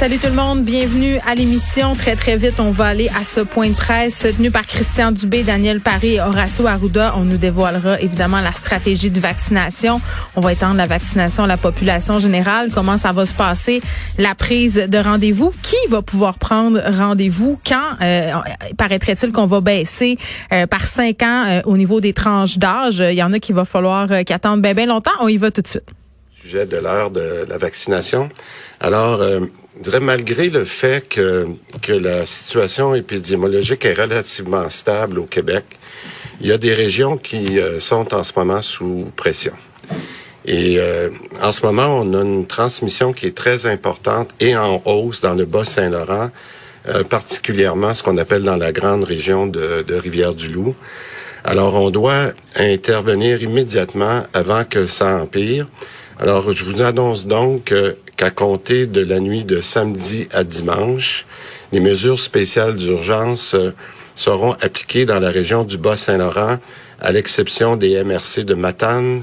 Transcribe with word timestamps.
Salut 0.00 0.16
tout 0.16 0.28
le 0.28 0.32
monde, 0.32 0.64
bienvenue 0.64 1.18
à 1.26 1.34
l'émission. 1.34 1.92
Très 1.92 2.16
très 2.16 2.38
vite, 2.38 2.58
on 2.58 2.70
va 2.70 2.86
aller 2.86 3.10
à 3.10 3.22
ce 3.22 3.40
point 3.40 3.68
de 3.68 3.74
presse 3.74 4.20
tenu 4.20 4.50
par 4.50 4.66
Christian 4.66 5.12
Dubé, 5.12 5.42
Daniel 5.42 5.82
Paris 5.82 6.14
et 6.14 6.20
Horacio 6.22 6.66
Arruda. 6.66 7.12
On 7.18 7.24
nous 7.24 7.36
dévoilera 7.36 8.00
évidemment 8.00 8.40
la 8.40 8.52
stratégie 8.52 9.10
de 9.10 9.20
vaccination. 9.20 10.00
On 10.36 10.40
va 10.40 10.54
étendre 10.54 10.76
la 10.76 10.86
vaccination 10.86 11.44
à 11.44 11.46
la 11.46 11.58
population 11.58 12.18
générale. 12.18 12.70
Comment 12.72 12.96
ça 12.96 13.12
va 13.12 13.26
se 13.26 13.34
passer? 13.34 13.82
La 14.16 14.34
prise 14.34 14.86
de 14.88 14.96
rendez-vous. 14.96 15.52
Qui 15.62 15.76
va 15.90 16.00
pouvoir 16.00 16.38
prendre 16.38 16.80
rendez-vous? 16.96 17.60
Quand 17.66 17.98
euh, 18.00 18.32
paraîtrait-il 18.78 19.32
qu'on 19.32 19.44
va 19.44 19.60
baisser 19.60 20.16
euh, 20.54 20.66
par 20.66 20.86
cinq 20.86 21.22
ans 21.22 21.44
euh, 21.46 21.60
au 21.66 21.76
niveau 21.76 22.00
des 22.00 22.14
tranches 22.14 22.56
d'âge? 22.56 23.00
Il 23.00 23.18
y 23.18 23.22
en 23.22 23.34
a 23.34 23.38
qui 23.38 23.52
va 23.52 23.66
falloir 23.66 24.08
qu'attendre 24.24 24.62
bien 24.62 24.72
bien 24.72 24.86
longtemps. 24.86 25.10
On 25.20 25.28
y 25.28 25.36
va 25.36 25.50
tout 25.50 25.60
de 25.60 25.66
suite. 25.66 25.82
Sujet 26.42 26.66
de 26.66 26.78
l'heure 26.78 27.10
de 27.10 27.44
la 27.48 27.58
vaccination. 27.58 28.28
Alors 28.80 29.22
je 29.80 29.82
dirais 29.82 30.00
malgré 30.00 30.50
le 30.50 30.64
fait 30.64 31.08
que, 31.08 31.46
que 31.80 31.92
la 31.92 32.26
situation 32.26 32.94
épidémiologique 32.94 33.84
est 33.84 33.94
relativement 33.94 34.68
stable 34.68 35.18
au 35.18 35.24
Québec, 35.24 35.64
il 36.40 36.48
y 36.48 36.52
a 36.52 36.58
des 36.58 36.74
régions 36.74 37.16
qui 37.16 37.58
euh, 37.58 37.80
sont 37.80 38.14
en 38.14 38.22
ce 38.22 38.32
moment 38.36 38.62
sous 38.62 39.06
pression. 39.16 39.52
Et 40.44 40.76
euh, 40.78 41.10
en 41.42 41.52
ce 41.52 41.64
moment, 41.64 41.98
on 41.98 42.14
a 42.14 42.22
une 42.22 42.46
transmission 42.46 43.12
qui 43.12 43.26
est 43.26 43.36
très 43.36 43.66
importante 43.66 44.30
et 44.40 44.56
en 44.56 44.82
hausse 44.84 45.20
dans 45.20 45.34
le 45.34 45.44
Bas-Saint-Laurent, 45.44 46.30
euh, 46.88 47.04
particulièrement 47.04 47.94
ce 47.94 48.02
qu'on 48.02 48.16
appelle 48.18 48.42
dans 48.42 48.56
la 48.56 48.72
grande 48.72 49.04
région 49.04 49.46
de, 49.46 49.82
de 49.86 49.94
Rivière-du-Loup. 49.94 50.74
Alors, 51.44 51.74
on 51.74 51.90
doit 51.90 52.32
intervenir 52.56 53.42
immédiatement 53.42 54.24
avant 54.34 54.64
que 54.64 54.86
ça 54.86 55.22
empire. 55.22 55.66
Alors, 56.22 56.52
je 56.52 56.64
vous 56.64 56.82
annonce 56.82 57.26
donc 57.26 57.72
qu'à 58.18 58.30
compter 58.30 58.84
de 58.84 59.00
la 59.00 59.20
nuit 59.20 59.44
de 59.44 59.62
samedi 59.62 60.28
à 60.32 60.44
dimanche, 60.44 61.24
les 61.72 61.80
mesures 61.80 62.20
spéciales 62.20 62.76
d'urgence 62.76 63.54
euh, 63.54 63.72
seront 64.16 64.52
appliquées 64.60 65.06
dans 65.06 65.18
la 65.18 65.30
région 65.30 65.64
du 65.64 65.78
Bas-Saint-Laurent, 65.78 66.58
à 67.00 67.12
l'exception 67.12 67.76
des 67.76 68.04
MRC 68.04 68.44
de 68.44 68.52
Matane, 68.52 69.22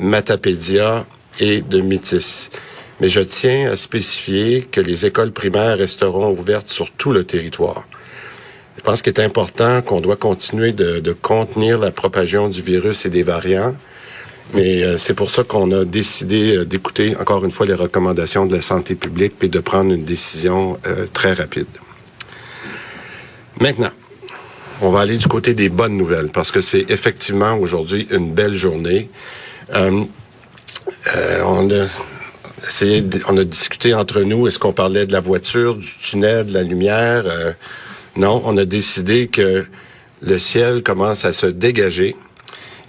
Matapédia 0.00 1.06
et 1.38 1.60
de 1.60 1.80
Métis. 1.80 2.50
Mais 3.00 3.08
je 3.08 3.20
tiens 3.20 3.70
à 3.70 3.76
spécifier 3.76 4.62
que 4.62 4.80
les 4.80 5.06
écoles 5.06 5.30
primaires 5.30 5.78
resteront 5.78 6.32
ouvertes 6.32 6.70
sur 6.70 6.90
tout 6.90 7.12
le 7.12 7.22
territoire. 7.22 7.84
Je 8.78 8.82
pense 8.82 9.00
qu'il 9.00 9.12
est 9.12 9.20
important 9.20 9.80
qu'on 9.80 10.00
doit 10.00 10.16
continuer 10.16 10.72
de, 10.72 10.98
de 10.98 11.12
contenir 11.12 11.78
la 11.78 11.92
propagation 11.92 12.48
du 12.48 12.62
virus 12.62 13.06
et 13.06 13.10
des 13.10 13.22
variants. 13.22 13.76
Mais 14.54 14.82
euh, 14.82 14.98
c'est 14.98 15.14
pour 15.14 15.30
ça 15.30 15.44
qu'on 15.44 15.70
a 15.72 15.84
décidé 15.84 16.56
euh, 16.56 16.64
d'écouter 16.64 17.16
encore 17.16 17.44
une 17.44 17.50
fois 17.50 17.64
les 17.66 17.74
recommandations 17.74 18.46
de 18.46 18.54
la 18.54 18.62
santé 18.62 18.94
publique 18.94 19.34
et 19.42 19.48
de 19.48 19.60
prendre 19.60 19.92
une 19.92 20.04
décision 20.04 20.78
euh, 20.86 21.06
très 21.12 21.32
rapide. 21.32 21.66
Maintenant, 23.60 23.90
on 24.82 24.90
va 24.90 25.00
aller 25.00 25.16
du 25.16 25.26
côté 25.26 25.54
des 25.54 25.68
bonnes 25.68 25.96
nouvelles 25.96 26.28
parce 26.28 26.50
que 26.50 26.60
c'est 26.60 26.90
effectivement 26.90 27.54
aujourd'hui 27.56 28.06
une 28.10 28.32
belle 28.32 28.54
journée. 28.54 29.08
on 29.72 30.08
a 31.70 31.86
essayé, 32.66 33.04
on 33.28 33.36
a 33.36 33.44
discuté 33.44 33.94
entre 33.94 34.22
nous. 34.22 34.48
Est-ce 34.48 34.58
qu'on 34.58 34.72
parlait 34.72 35.06
de 35.06 35.12
la 35.12 35.20
voiture, 35.20 35.76
du 35.76 35.86
tunnel, 35.98 36.46
de 36.46 36.52
la 36.52 36.62
lumière? 36.62 37.24
Non, 38.16 38.42
on 38.44 38.56
a 38.56 38.64
décidé 38.64 39.28
que 39.28 39.64
le 40.20 40.38
ciel 40.38 40.82
commence 40.82 41.24
à 41.24 41.32
se 41.32 41.46
dégager 41.46 42.16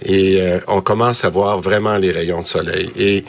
et 0.04 0.40
euh, 0.40 0.58
on 0.68 0.80
commence 0.80 1.24
à 1.24 1.30
voir 1.30 1.60
vraiment 1.60 1.96
les 1.96 2.12
rayons 2.12 2.42
de 2.42 2.46
soleil. 2.46 2.90
Et 2.96 3.24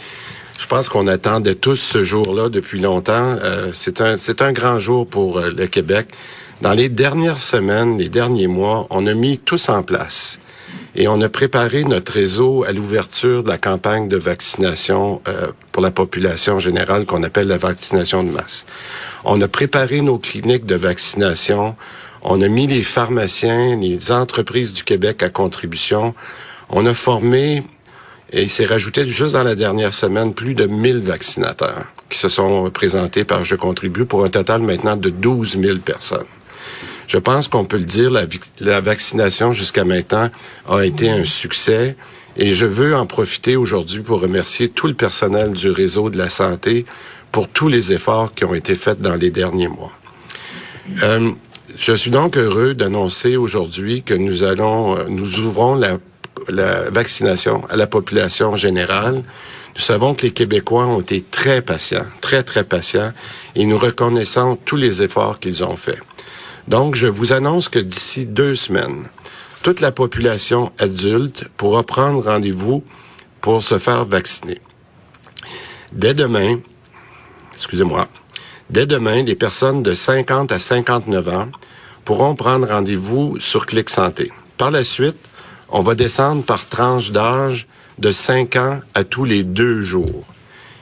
je 0.58 0.68
pense 0.68 0.90
qu'on 0.90 1.08
attendait 1.08 1.56
tous 1.56 1.78
ce 1.78 2.04
jour-là 2.04 2.50
depuis 2.50 2.80
longtemps. 2.80 3.38
Euh, 3.42 3.72
c'est 3.74 4.02
un 4.02 4.18
c'est 4.18 4.42
un 4.42 4.52
grand 4.52 4.80
jour 4.80 5.08
pour 5.08 5.40
euh, 5.40 5.52
le 5.56 5.68
Québec. 5.68 6.08
Dans 6.62 6.74
les 6.74 6.90
dernières 6.90 7.42
semaines, 7.42 7.98
les 7.98 8.10
derniers 8.10 8.48
mois, 8.48 8.88
on 8.90 9.08
a 9.08 9.14
mis 9.14 9.38
tous 9.38 9.68
en 9.68 9.84
place 9.84 10.40
et 10.96 11.10
on 11.10 11.20
a 11.20 11.28
préparé 11.28 11.84
notre 11.84 12.14
réseau 12.14 12.64
à 12.64 12.72
l'ouverture 12.72 13.44
de 13.44 13.50
la 13.50 13.58
campagne 13.58 14.08
de 14.08 14.16
vaccination 14.16 15.22
pour 15.74 15.84
la 15.84 15.92
population 15.92 16.60
générale 16.60 17.06
qu'on 17.06 17.24
appelle 17.24 17.48
la 17.48 17.58
vaccination 17.58 18.24
de 18.24 18.30
masse. 18.30 18.66
On 19.26 19.42
a 19.42 19.50
préparé 19.50 20.00
nos 20.00 20.18
cliniques 20.18 20.66
de 20.66 20.76
vaccination. 20.76 21.76
On 22.22 22.42
a 22.42 22.48
mis 22.48 22.68
les 22.68 22.84
pharmaciens, 22.84 23.76
les 23.76 24.14
entreprises 24.14 24.72
du 24.72 24.86
Québec 24.86 25.22
à 25.22 25.30
contribution. 25.30 26.16
On 26.78 26.86
a 26.86 26.94
formé, 26.94 27.64
et 28.34 28.44
il 28.44 28.50
s'est 28.50 28.66
rajouté 28.66 29.08
juste 29.08 29.32
dans 29.32 29.44
la 29.44 29.56
dernière 29.56 29.94
semaine, 29.94 30.34
plus 30.34 30.56
de 30.56 30.66
1000 30.66 31.00
vaccinateurs 31.00 31.86
qui 32.10 32.20
se 32.20 32.28
sont 32.28 32.70
présentés 32.70 33.24
par 33.24 33.46
Je 33.46 33.56
contribue 33.56 34.04
pour 34.04 34.26
un 34.26 34.30
total 34.30 34.62
maintenant 34.62 34.98
de 34.98 35.10
12 35.10 35.58
000 35.58 35.78
personnes. 35.78 36.26
Je 37.08 37.18
pense 37.18 37.48
qu'on 37.48 37.64
peut 37.64 37.78
le 37.78 37.86
dire, 37.86 38.12
la, 38.12 38.26
la 38.60 38.82
vaccination 38.82 39.54
jusqu'à 39.54 39.86
maintenant 39.86 40.30
a 40.68 40.82
été 40.82 41.10
un 41.10 41.24
succès 41.24 41.96
et 42.36 42.52
je 42.52 42.66
veux 42.66 42.94
en 42.94 43.06
profiter 43.06 43.56
aujourd'hui 43.56 44.02
pour 44.02 44.20
remercier 44.20 44.68
tout 44.68 44.88
le 44.88 44.96
personnel 44.96 45.54
du 45.54 45.70
réseau 45.70 46.10
de 46.10 46.18
la 46.18 46.30
santé 46.30 46.86
pour 47.32 47.48
tous 47.48 47.70
les 47.70 47.94
efforts 47.94 48.34
qui 48.34 48.44
ont 48.44 48.54
été 48.54 48.76
faits 48.76 49.00
dans 49.00 49.16
les 49.16 49.32
derniers 49.32 49.70
mois. 49.70 49.94
Euh, 51.04 51.32
je 51.78 51.94
suis 51.94 52.12
donc 52.12 52.36
heureux 52.36 52.74
d'annoncer 52.74 53.38
aujourd'hui 53.38 54.04
que 54.04 54.14
nous 54.14 54.44
allons, 54.44 54.98
euh, 54.98 55.06
nous 55.08 55.40
ouvrons 55.40 55.76
la 55.76 56.00
la 56.48 56.90
vaccination 56.90 57.64
à 57.70 57.76
la 57.76 57.88
population 57.88 58.56
générale. 58.56 59.24
Nous 59.76 59.82
savons 59.82 60.14
que 60.14 60.24
les 60.24 60.32
Québécois 60.32 60.86
ont 60.86 61.02
été 61.02 61.22
très 61.22 61.62
patients, 61.62 62.06
très, 62.22 62.44
très 62.44 62.64
patients, 62.64 63.14
et 63.56 63.66
nous 63.66 63.78
reconnaissons 63.78 64.58
tous 64.64 64.78
les 64.78 65.02
efforts 65.02 65.40
qu'ils 65.40 65.64
ont 65.64 65.76
faits. 65.76 66.00
Donc, 66.68 66.96
je 66.96 67.08
vous 67.08 67.34
annonce 67.34 67.70
que 67.70 67.80
d'ici 67.80 68.26
deux 68.26 68.56
semaines, 68.56 69.08
toute 69.64 69.82
la 69.82 69.92
population 69.92 70.72
adulte 70.80 71.46
pourra 71.58 71.84
prendre 71.84 72.24
rendez-vous 72.24 72.84
pour 73.42 73.64
se 73.64 73.80
faire 73.80 74.06
vacciner. 74.06 74.60
Dès 75.92 76.14
demain, 76.14 76.60
excusez-moi, 77.54 78.08
dès 78.70 78.86
demain, 78.86 79.24
les 79.24 79.36
personnes 79.36 79.84
de 79.84 79.94
50 79.94 80.52
à 80.52 80.60
59 80.60 81.30
ans 81.30 81.48
pourront 82.04 82.36
prendre 82.36 82.68
rendez-vous 82.68 83.40
sur 83.40 83.66
Clic 83.66 83.90
Santé. 83.90 84.32
Par 84.58 84.72
la 84.72 84.84
suite, 84.84 85.18
on 85.78 85.82
va 85.82 85.94
descendre 85.94 86.42
par 86.42 86.70
tranche 86.70 87.12
d'âge 87.12 87.68
de 88.00 88.14
5 88.14 88.56
ans 88.56 88.80
à 88.94 89.04
tous 89.04 89.26
les 89.26 89.44
deux 89.44 89.82
jours. 89.82 90.24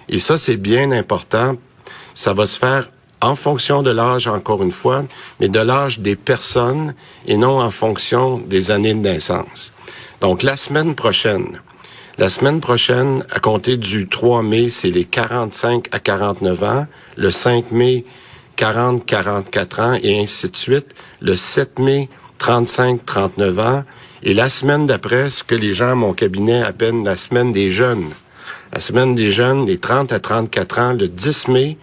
Et 0.08 0.20
ça, 0.20 0.38
c'est 0.38 0.56
bien 0.56 0.92
important. 0.92 1.56
Ça 2.14 2.34
va 2.34 2.46
se 2.46 2.60
faire 2.60 2.90
en 3.20 3.36
fonction 3.36 3.82
de 3.82 3.90
l'âge, 3.90 4.28
encore 4.28 4.62
une 4.62 4.72
fois, 4.72 5.04
mais 5.40 5.50
de 5.50 5.60
l'âge 5.60 6.00
des 6.00 6.16
personnes 6.16 6.94
et 7.26 7.38
non 7.38 7.60
en 7.60 7.72
fonction 7.72 8.38
des 8.38 8.70
années 8.70 8.94
de 8.94 9.00
naissance. 9.00 9.74
Donc, 10.22 10.44
la 10.44 10.56
semaine 10.56 10.94
prochaine, 10.94 11.60
la 12.20 12.30
semaine 12.30 12.60
prochaine, 12.60 13.26
à 13.32 13.40
compter 13.40 13.78
du 13.78 14.08
3 14.08 14.44
mai, 14.44 14.70
c'est 14.70 14.92
les 14.92 15.06
45 15.06 15.88
à 15.92 16.00
49 16.00 16.64
ans. 16.64 16.86
Le 17.16 17.32
5 17.32 17.72
mai, 17.72 18.06
40, 18.58 19.04
44 19.08 19.80
ans 19.80 19.98
et 20.04 20.20
ainsi 20.20 20.52
de 20.52 20.56
suite. 20.56 20.94
Le 21.20 21.36
7 21.36 21.80
mai, 21.80 22.10
35, 22.38 23.04
39 23.04 23.60
ans. 23.60 23.84
Et 24.26 24.34
la 24.34 24.50
semaine 24.50 24.88
d'après, 24.88 25.30
ce 25.30 25.44
que 25.44 25.54
les 25.54 25.74
gens 25.74 25.92
à 25.92 25.96
mon 25.96 26.14
cabinet 26.14 26.62
appellent 26.62 27.04
la 27.04 27.18
semaine 27.18 27.52
des 27.52 27.70
jeunes. 27.70 28.08
La 28.72 28.80
semaine 28.80 29.16
des 29.16 29.32
jeunes, 29.32 29.66
les 29.66 29.78
30 29.78 30.14
à 30.14 30.20
34 30.22 30.80
ans, 30.80 30.94
le 30.94 31.10
10 31.10 31.50
mai, 31.50 31.78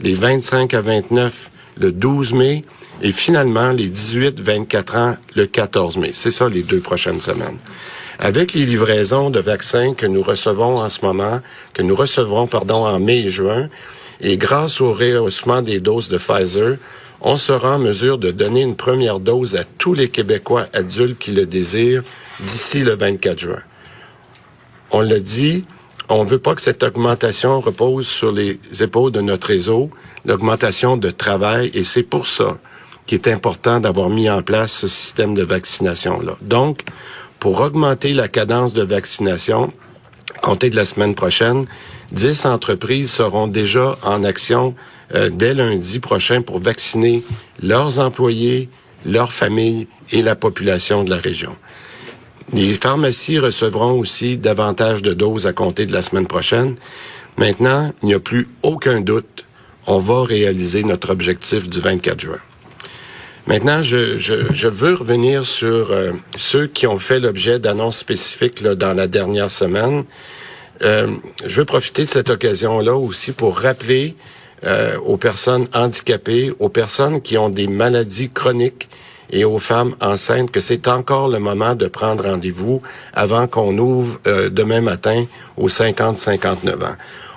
les 0.00 0.14
25 0.14 0.74
à 0.74 0.80
29, 0.80 1.50
le 1.76 1.92
12 1.92 2.32
mai, 2.32 2.64
et 3.00 3.12
finalement 3.12 3.70
les 3.70 3.88
18-24 3.88 4.98
ans, 4.98 5.16
le 5.36 5.46
14 5.46 5.96
mai. 5.98 6.10
C'est 6.12 6.32
ça 6.32 6.48
les 6.48 6.64
deux 6.64 6.80
prochaines 6.80 7.20
semaines. 7.20 7.58
Avec 8.18 8.54
les 8.54 8.66
livraisons 8.66 9.30
de 9.30 9.38
vaccins 9.38 9.94
que 9.94 10.06
nous 10.06 10.22
recevons 10.22 10.78
en 10.78 10.88
ce 10.88 11.04
moment, 11.04 11.40
que 11.74 11.82
nous 11.82 11.94
recevrons, 11.94 12.48
pardon, 12.48 12.86
en 12.86 12.98
mai 12.98 13.20
et 13.20 13.28
juin, 13.28 13.68
et 14.20 14.36
grâce 14.36 14.80
au 14.80 14.94
rehaussement 14.94 15.62
des 15.62 15.78
doses 15.78 16.08
de 16.08 16.18
Pfizer, 16.18 16.76
on 17.20 17.36
sera 17.36 17.76
en 17.76 17.78
mesure 17.78 18.18
de 18.18 18.30
donner 18.30 18.62
une 18.62 18.76
première 18.76 19.20
dose 19.20 19.56
à 19.56 19.64
tous 19.64 19.94
les 19.94 20.08
Québécois 20.08 20.66
adultes 20.72 21.18
qui 21.18 21.32
le 21.32 21.46
désirent 21.46 22.02
d'ici 22.40 22.80
le 22.80 22.96
24 22.96 23.38
juin. 23.38 23.62
On 24.90 25.00
le 25.00 25.20
dit, 25.20 25.64
on 26.08 26.24
ne 26.24 26.28
veut 26.28 26.38
pas 26.38 26.54
que 26.54 26.60
cette 26.60 26.82
augmentation 26.82 27.60
repose 27.60 28.06
sur 28.06 28.30
les 28.30 28.58
épaules 28.80 29.12
de 29.12 29.20
notre 29.20 29.46
réseau, 29.46 29.90
l'augmentation 30.24 30.96
de 30.96 31.10
travail, 31.10 31.70
et 31.74 31.82
c'est 31.82 32.02
pour 32.02 32.28
ça 32.28 32.58
qu'il 33.06 33.18
est 33.18 33.28
important 33.28 33.80
d'avoir 33.80 34.10
mis 34.10 34.28
en 34.28 34.42
place 34.42 34.72
ce 34.72 34.88
système 34.88 35.34
de 35.34 35.42
vaccination-là. 35.42 36.36
Donc, 36.42 36.82
pour 37.38 37.60
augmenter 37.60 38.14
la 38.14 38.28
cadence 38.28 38.72
de 38.72 38.82
vaccination, 38.82 39.72
compter 40.42 40.70
de 40.70 40.76
la 40.76 40.84
semaine 40.84 41.14
prochaine, 41.14 41.66
10 42.12 42.46
entreprises 42.46 43.10
seront 43.10 43.46
déjà 43.46 43.96
en 44.02 44.24
action 44.24 44.74
euh, 45.14 45.30
dès 45.30 45.54
lundi 45.54 45.98
prochain 45.98 46.42
pour 46.42 46.60
vacciner 46.60 47.22
leurs 47.62 47.98
employés, 47.98 48.68
leurs 49.04 49.32
familles 49.32 49.86
et 50.12 50.22
la 50.22 50.36
population 50.36 51.04
de 51.04 51.10
la 51.10 51.16
région. 51.16 51.56
Les 52.52 52.74
pharmacies 52.74 53.38
recevront 53.38 53.98
aussi 53.98 54.36
davantage 54.36 55.02
de 55.02 55.12
doses 55.12 55.46
à 55.46 55.52
compter 55.52 55.86
de 55.86 55.92
la 55.92 56.02
semaine 56.02 56.26
prochaine. 56.26 56.76
Maintenant, 57.36 57.92
il 58.02 58.06
n'y 58.06 58.14
a 58.14 58.20
plus 58.20 58.48
aucun 58.62 59.00
doute, 59.00 59.44
on 59.86 59.98
va 59.98 60.24
réaliser 60.24 60.84
notre 60.84 61.10
objectif 61.10 61.68
du 61.68 61.80
24 61.80 62.20
juin. 62.20 62.38
Maintenant, 63.46 63.82
je, 63.82 64.18
je, 64.18 64.68
veux 64.68 64.94
revenir 64.94 65.44
sur 65.44 65.92
euh, 65.92 66.12
ceux 66.36 66.66
qui 66.66 66.86
ont 66.86 66.98
fait 66.98 67.20
l'objet 67.20 67.58
d'annonces 67.58 67.98
spécifiques 67.98 68.62
là, 68.62 68.74
dans 68.74 68.94
la 68.94 69.06
dernière 69.06 69.50
semaine. 69.50 70.04
Euh, 70.84 71.08
je 71.44 71.56
veux 71.56 71.64
profiter 71.64 72.04
de 72.04 72.10
cette 72.10 72.30
occasion-là 72.30 72.94
aussi 72.94 73.32
pour 73.32 73.58
rappeler 73.58 74.16
euh, 74.64 74.98
aux 74.98 75.16
personnes 75.16 75.66
handicapées, 75.74 76.52
aux 76.58 76.68
personnes 76.68 77.22
qui 77.22 77.38
ont 77.38 77.48
des 77.48 77.66
maladies 77.66 78.30
chroniques 78.30 78.88
et 79.30 79.44
aux 79.44 79.58
femmes 79.58 79.96
enceintes 80.00 80.50
que 80.50 80.60
c'est 80.60 80.86
encore 80.88 81.28
le 81.28 81.38
moment 81.38 81.74
de 81.74 81.86
prendre 81.86 82.24
rendez-vous 82.24 82.82
avant 83.14 83.46
qu'on 83.46 83.76
ouvre 83.78 84.20
euh, 84.26 84.50
demain 84.50 84.80
matin 84.80 85.24
aux 85.56 85.68
50-59 85.68 86.84
ans. 86.84 86.96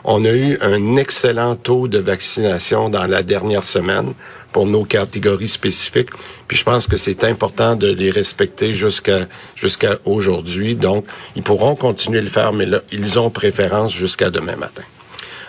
On 0.10 0.24
a 0.24 0.32
eu 0.32 0.58
un 0.62 0.96
excellent 0.96 1.58
taux 1.58 1.90
de 1.90 2.00
vaccination 2.00 2.88
dans 2.88 3.08
la 3.08 3.24
dernière 3.24 3.68
semaine 3.68 4.14
pour 4.54 4.66
nos 4.66 4.86
catégories 4.86 5.50
spécifiques. 5.50 6.12
Puis 6.48 6.56
je 6.56 6.64
pense 6.64 6.88
que 6.88 6.96
c'est 6.96 7.26
important 7.26 7.76
de 7.76 7.88
les 7.88 8.10
respecter 8.10 8.72
jusqu'à 8.72 9.28
jusqu'à 9.54 10.00
aujourd'hui. 10.06 10.76
Donc, 10.76 11.06
ils 11.36 11.44
pourront 11.44 11.76
continuer 11.76 12.20
de 12.20 12.24
le 12.24 12.32
faire, 12.32 12.54
mais 12.54 12.66
là, 12.66 12.80
ils 12.94 13.20
ont 13.20 13.30
préférence 13.30 13.94
jusqu'à 13.94 14.30
demain 14.30 14.56
matin. 14.56 14.84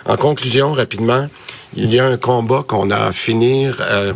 En 0.05 0.17
conclusion, 0.17 0.73
rapidement, 0.73 1.29
il 1.77 1.93
y 1.93 1.97
a 1.97 2.05
un 2.05 2.17
combat 2.17 2.65
qu'on 2.67 2.91
a 2.91 2.97
à 2.97 3.13
finir 3.13 3.77
euh, 3.79 4.11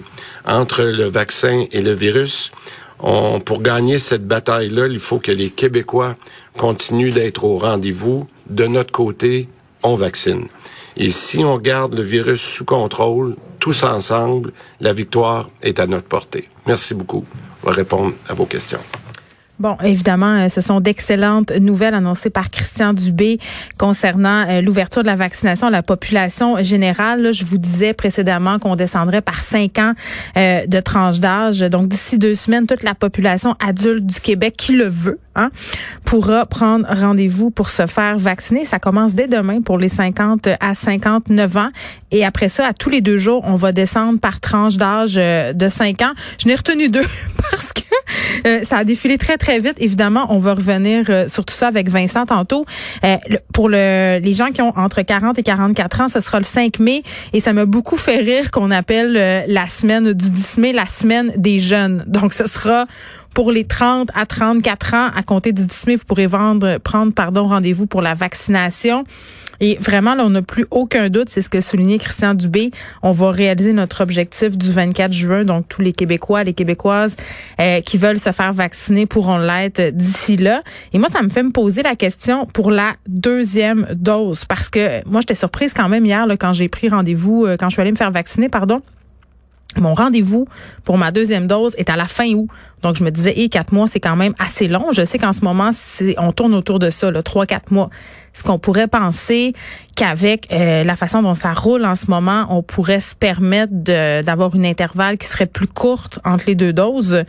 entre 0.45 0.83
le 0.83 1.05
vaccin 1.05 1.67
et 1.71 1.81
le 1.81 1.93
virus. 1.93 2.51
On, 2.99 3.39
pour 3.39 3.61
gagner 3.61 3.97
cette 3.97 4.27
bataille-là, 4.27 4.87
il 4.87 4.99
faut 4.99 5.19
que 5.19 5.31
les 5.31 5.51
Québécois 5.51 6.17
continuent 6.57 7.13
d'être 7.13 7.45
au 7.45 7.57
rendez-vous. 7.57 8.27
De 8.49 8.67
notre 8.67 8.91
côté, 8.91 9.47
on 9.83 9.95
vaccine. 9.95 10.47
Et 10.95 11.11
si 11.11 11.43
on 11.43 11.57
garde 11.57 11.95
le 11.95 12.03
virus 12.03 12.41
sous 12.41 12.65
contrôle, 12.65 13.35
tous 13.59 13.83
ensemble, 13.83 14.51
la 14.79 14.93
victoire 14.93 15.49
est 15.61 15.79
à 15.79 15.87
notre 15.87 16.07
portée. 16.07 16.49
Merci 16.67 16.93
beaucoup. 16.93 17.25
On 17.63 17.67
va 17.67 17.73
répondre 17.73 18.13
à 18.27 18.33
vos 18.33 18.45
questions. 18.45 18.79
Bon, 19.63 19.77
évidemment, 19.81 20.41
euh, 20.41 20.49
ce 20.49 20.59
sont 20.59 20.81
d'excellentes 20.81 21.53
nouvelles 21.53 21.93
annoncées 21.93 22.29
par 22.29 22.49
Christian 22.49 22.91
Dubé 22.91 23.39
concernant 23.77 24.45
euh, 24.45 24.59
l'ouverture 24.59 25.03
de 25.03 25.07
la 25.07 25.15
vaccination 25.15 25.67
à 25.67 25.69
la 25.69 25.81
population 25.81 26.61
générale. 26.61 27.31
je 27.31 27.45
vous 27.45 27.57
disais 27.57 27.93
précédemment 27.93 28.59
qu'on 28.59 28.75
descendrait 28.75 29.21
par 29.21 29.39
cinq 29.39 29.79
ans 29.79 29.93
euh, 30.35 30.67
de 30.67 30.79
tranche 30.81 31.21
d'âge. 31.21 31.61
Donc, 31.61 31.87
d'ici 31.87 32.17
deux 32.17 32.35
semaines, 32.35 32.67
toute 32.67 32.83
la 32.83 32.93
population 32.93 33.55
adulte 33.65 34.05
du 34.05 34.19
Québec 34.19 34.55
qui 34.57 34.73
le 34.73 34.89
veut 34.89 35.19
hein, 35.37 35.49
pourra 36.03 36.45
prendre 36.45 36.85
rendez-vous 36.89 37.49
pour 37.49 37.69
se 37.69 37.87
faire 37.87 38.17
vacciner. 38.17 38.65
Ça 38.65 38.79
commence 38.79 39.15
dès 39.15 39.29
demain 39.29 39.61
pour 39.61 39.77
les 39.77 39.87
50 39.87 40.49
à 40.59 40.73
59 40.73 41.55
ans. 41.55 41.69
Et 42.11 42.25
après 42.25 42.49
ça, 42.49 42.67
à 42.67 42.73
tous 42.73 42.89
les 42.89 42.99
deux 42.99 43.17
jours, 43.17 43.41
on 43.45 43.55
va 43.55 43.71
descendre 43.71 44.19
par 44.19 44.41
tranche 44.41 44.75
d'âge 44.75 45.13
de 45.15 45.69
cinq 45.69 46.01
ans. 46.01 46.11
Je 46.37 46.49
n'ai 46.49 46.55
retenu 46.55 46.89
deux 46.89 47.05
parce 47.49 47.71
que 47.71 48.63
ça 48.65 48.79
a 48.79 48.83
défilé 48.83 49.17
très, 49.17 49.37
très 49.37 49.52
vite. 49.59 49.75
Évidemment, 49.77 50.27
on 50.29 50.39
va 50.39 50.53
revenir 50.53 51.05
euh, 51.09 51.27
sur 51.27 51.45
tout 51.45 51.53
ça 51.53 51.67
avec 51.67 51.89
Vincent 51.89 52.25
tantôt. 52.25 52.65
Euh, 53.03 53.17
pour 53.53 53.69
le, 53.69 54.19
les 54.19 54.33
gens 54.33 54.51
qui 54.51 54.61
ont 54.61 54.77
entre 54.77 55.01
40 55.01 55.37
et 55.39 55.43
44 55.43 56.01
ans, 56.01 56.07
ce 56.07 56.19
sera 56.19 56.39
le 56.39 56.43
5 56.43 56.79
mai. 56.79 57.03
Et 57.33 57.39
ça 57.39 57.53
m'a 57.53 57.65
beaucoup 57.65 57.97
fait 57.97 58.17
rire 58.17 58.51
qu'on 58.51 58.71
appelle 58.71 59.13
la 59.47 59.67
semaine 59.67 60.13
du 60.13 60.29
10 60.29 60.57
mai 60.57 60.73
la 60.73 60.87
semaine 60.87 61.31
des 61.35 61.59
jeunes. 61.59 62.03
Donc, 62.07 62.33
ce 62.33 62.47
sera 62.47 62.85
pour 63.33 63.51
les 63.51 63.65
30 63.65 64.09
à 64.13 64.25
34 64.25 64.93
ans, 64.93 65.09
à 65.15 65.23
compter 65.23 65.51
du 65.51 65.65
10 65.65 65.87
mai, 65.87 65.95
vous 65.95 66.05
pourrez 66.05 66.27
vendre, 66.27 66.77
prendre 66.77 67.13
pardon, 67.13 67.47
rendez-vous 67.47 67.87
pour 67.87 68.01
la 68.01 68.13
vaccination. 68.13 69.05
Et 69.59 69.77
vraiment, 69.79 70.15
là, 70.15 70.25
on 70.25 70.31
n'a 70.31 70.41
plus 70.41 70.65
aucun 70.71 71.09
doute, 71.09 71.29
c'est 71.29 71.41
ce 71.41 71.49
que 71.49 71.61
soulignait 71.61 71.99
Christian 71.99 72.33
Dubé. 72.33 72.71
On 73.01 73.11
va 73.11 73.31
réaliser 73.31 73.73
notre 73.73 74.01
objectif 74.01 74.57
du 74.57 74.71
24 74.71 75.13
juin. 75.13 75.43
Donc, 75.43 75.67
tous 75.69 75.81
les 75.81 75.93
Québécois, 75.93 76.43
les 76.43 76.53
Québécoises 76.53 77.15
euh, 77.59 77.81
qui 77.81 77.97
veulent 77.97 78.19
se 78.19 78.31
faire 78.31 78.53
vacciner 78.53 79.05
pourront 79.05 79.37
l'être 79.37 79.91
d'ici 79.91 80.37
là. 80.37 80.61
Et 80.91 80.99
moi, 80.99 81.07
ça 81.09 81.21
me 81.21 81.29
fait 81.29 81.43
me 81.43 81.51
poser 81.51 81.83
la 81.83 81.95
question 81.95 82.45
pour 82.47 82.71
la 82.71 82.95
deuxième 83.07 83.87
dose. 83.93 84.45
Parce 84.45 84.69
que 84.69 85.07
moi, 85.07 85.21
j'étais 85.21 85.35
surprise 85.35 85.73
quand 85.73 85.89
même 85.89 86.05
hier, 86.05 86.25
quand 86.39 86.53
j'ai 86.53 86.67
pris 86.67 86.89
rendez-vous, 86.89 87.45
euh, 87.45 87.57
quand 87.57 87.69
je 87.69 87.73
suis 87.73 87.81
allée 87.81 87.91
me 87.91 87.97
faire 87.97 88.11
vacciner, 88.11 88.49
pardon. 88.49 88.81
Mon 89.75 89.95
rendez-vous 89.95 90.47
pour 90.83 90.97
ma 90.97 91.11
deuxième 91.11 91.47
dose 91.47 91.73
est 91.77 91.89
à 91.89 91.95
la 91.95 92.05
fin 92.05 92.31
août. 92.33 92.47
Donc, 92.83 92.97
je 92.97 93.03
me 93.03 93.09
disais, 93.09 93.33
et 93.39 93.49
quatre 93.49 93.73
mois, 93.73 93.87
c'est 93.87 93.99
quand 93.99 94.15
même 94.15 94.33
assez 94.37 94.67
long. 94.67 94.91
Je 94.91 95.05
sais 95.05 95.17
qu'en 95.17 95.33
ce 95.33 95.43
moment, 95.43 95.71
on 96.17 96.31
tourne 96.31 96.53
autour 96.53 96.79
de 96.79 96.89
ça, 96.89 97.11
trois, 97.23 97.45
quatre 97.45 97.71
mois. 97.71 97.89
Est-ce 98.35 98.43
qu'on 98.43 98.57
pourrait 98.57 98.87
penser 98.87 99.53
qu'avec 99.95 100.51
euh, 100.51 100.83
la 100.83 100.95
façon 100.95 101.21
dont 101.21 101.35
ça 101.35 101.53
roule 101.53 101.85
en 101.85 101.93
ce 101.93 102.09
moment, 102.09 102.47
on 102.49 102.63
pourrait 102.63 102.99
se 102.99 103.13
permettre 103.13 103.71
d'avoir 104.23 104.55
une 104.55 104.65
intervalle 104.65 105.19
qui 105.19 105.27
serait 105.27 105.45
plus 105.45 105.67
courte 105.67 106.17
entre 106.25 106.45
les 106.47 106.55
deux 106.55 106.73
doses? 106.73 107.23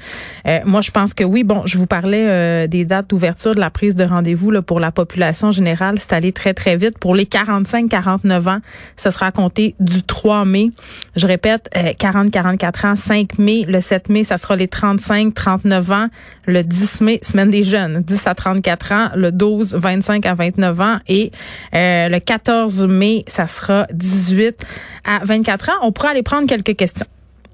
Euh, 0.46 0.60
moi, 0.64 0.80
je 0.80 0.90
pense 0.90 1.12
que 1.12 1.22
oui. 1.22 1.44
Bon, 1.44 1.62
je 1.66 1.76
vous 1.76 1.86
parlais 1.86 2.24
euh, 2.26 2.66
des 2.66 2.86
dates 2.86 3.10
d'ouverture 3.10 3.54
de 3.54 3.60
la 3.60 3.68
prise 3.68 3.96
de 3.96 4.04
rendez-vous 4.04 4.50
pour 4.62 4.80
la 4.80 4.92
population 4.92 5.50
générale. 5.50 5.98
C'est 5.98 6.14
allé 6.14 6.32
très, 6.32 6.54
très 6.54 6.78
vite. 6.78 6.98
Pour 6.98 7.14
les 7.14 7.26
45-49 7.26 8.48
ans, 8.48 8.60
ce 8.96 9.10
sera 9.10 9.30
compté 9.30 9.74
du 9.80 10.02
3 10.02 10.46
mai. 10.46 10.70
Je 11.16 11.26
répète, 11.26 11.68
40-44 11.74 12.86
ans, 12.86 12.96
5 12.96 13.38
mai. 13.38 13.66
Le 13.68 13.82
7 13.82 14.08
mai, 14.08 14.24
ça 14.24 14.38
sera 14.38 14.56
les 14.56 14.68
35 14.68 15.34
39 15.44 15.90
ans, 15.90 16.06
le 16.46 16.62
10 16.62 17.02
mai, 17.02 17.20
semaine 17.22 17.50
des 17.50 17.64
jeunes, 17.64 18.02
10 18.02 18.26
à 18.26 18.34
34 18.34 18.92
ans, 18.92 19.08
le 19.14 19.30
12, 19.30 19.74
25 19.74 20.24
à 20.24 20.34
29 20.34 20.80
ans 20.80 20.98
et 21.06 21.32
euh, 21.74 22.08
le 22.08 22.18
14 22.18 22.86
mai, 22.86 23.24
ça 23.26 23.46
sera 23.46 23.86
18 23.92 24.64
à 25.04 25.18
24 25.22 25.68
ans. 25.68 25.72
On 25.82 25.92
pourra 25.92 26.10
aller 26.10 26.22
prendre 26.22 26.46
quelques 26.46 26.74
questions. 26.74 27.04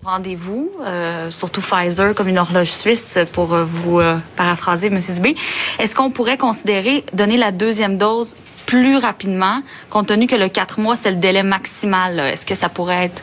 Rendez-vous, 0.05 0.71
euh, 0.87 1.33
surtout 1.33 1.61
Pfizer 1.61 2.15
comme 2.15 2.29
une 2.29 2.39
horloge 2.39 2.71
suisse 2.71 3.19
pour 3.33 3.55
euh, 3.55 3.65
vous 3.65 4.01
paraphraser, 4.37 4.87
M. 4.87 5.01
Zubé. 5.01 5.35
Est-ce 5.81 5.97
qu'on 5.97 6.13
pourrait 6.13 6.39
considérer 6.39 7.05
donner 7.13 7.39
la 7.39 7.51
deuxième 7.51 7.99
dose 7.99 8.37
plus 8.67 8.99
rapidement, 8.99 9.63
compte 9.91 10.07
tenu 10.07 10.29
que 10.29 10.37
le 10.37 10.49
4 10.49 10.79
mois, 10.79 10.95
c'est 10.95 11.11
le 11.11 11.17
délai 11.17 11.43
maximal? 11.43 12.21
Est-ce 12.21 12.47
que 12.47 12.55
ça 12.55 12.69
pourrait 12.69 13.07
être 13.07 13.23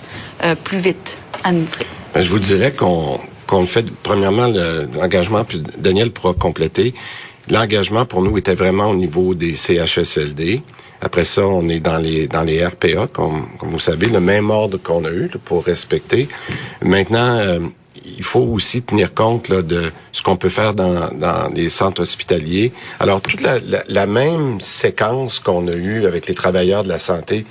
plus 0.66 0.80
vite 0.80 1.18
administré? 1.46 1.86
Ben, 2.14 2.22
je 2.22 2.30
vous 2.30 2.40
dirais 2.40 2.74
qu'on 2.74 3.18
qu'on 3.48 3.66
fait, 3.66 3.86
premièrement, 4.04 4.48
l'engagement, 4.94 5.44
puis 5.44 5.64
Daniel 5.78 6.12
pourra 6.12 6.34
compléter. 6.34 6.94
L'engagement 7.50 8.06
pour 8.06 8.22
nous 8.22 8.38
était 8.38 8.56
vraiment 8.56 8.88
au 8.88 8.96
niveau 8.96 9.34
des 9.34 9.56
CHSLD. 9.56 10.62
Après 11.02 11.26
ça, 11.26 11.48
on 11.48 11.70
est 11.70 11.80
dans 11.80 11.98
les 11.98 12.28
dans 12.28 12.44
les 12.44 12.66
RPA, 12.66 13.08
comme, 13.08 13.48
comme 13.58 13.70
vous 13.70 13.80
savez, 13.80 14.08
le 14.08 14.20
même 14.20 14.50
ordre 14.50 14.78
qu'on 14.78 15.06
a 15.06 15.12
eu 15.12 15.30
pour 15.46 15.64
respecter. 15.64 16.28
Maintenant, 16.82 17.38
euh, 17.38 17.60
il 18.18 18.24
faut 18.24 18.42
aussi 18.42 18.82
tenir 18.82 19.14
compte 19.14 19.50
là, 19.50 19.62
de 19.62 19.92
ce 20.12 20.22
qu'on 20.22 20.38
peut 20.38 20.50
faire 20.50 20.74
dans, 20.74 21.10
dans 21.14 21.52
les 21.54 21.70
centres 21.70 22.02
hospitaliers. 22.02 22.72
Alors, 23.00 23.22
toute 23.22 23.42
la, 23.42 23.60
la, 23.60 23.84
la 23.88 24.06
même 24.06 24.60
séquence 24.60 25.40
qu'on 25.40 25.68
a 25.68 25.74
eue 25.74 26.06
avec 26.06 26.28
les 26.28 26.36
travailleurs 26.36 26.84
de 26.84 26.90
la 26.90 27.00
santé 27.00 27.46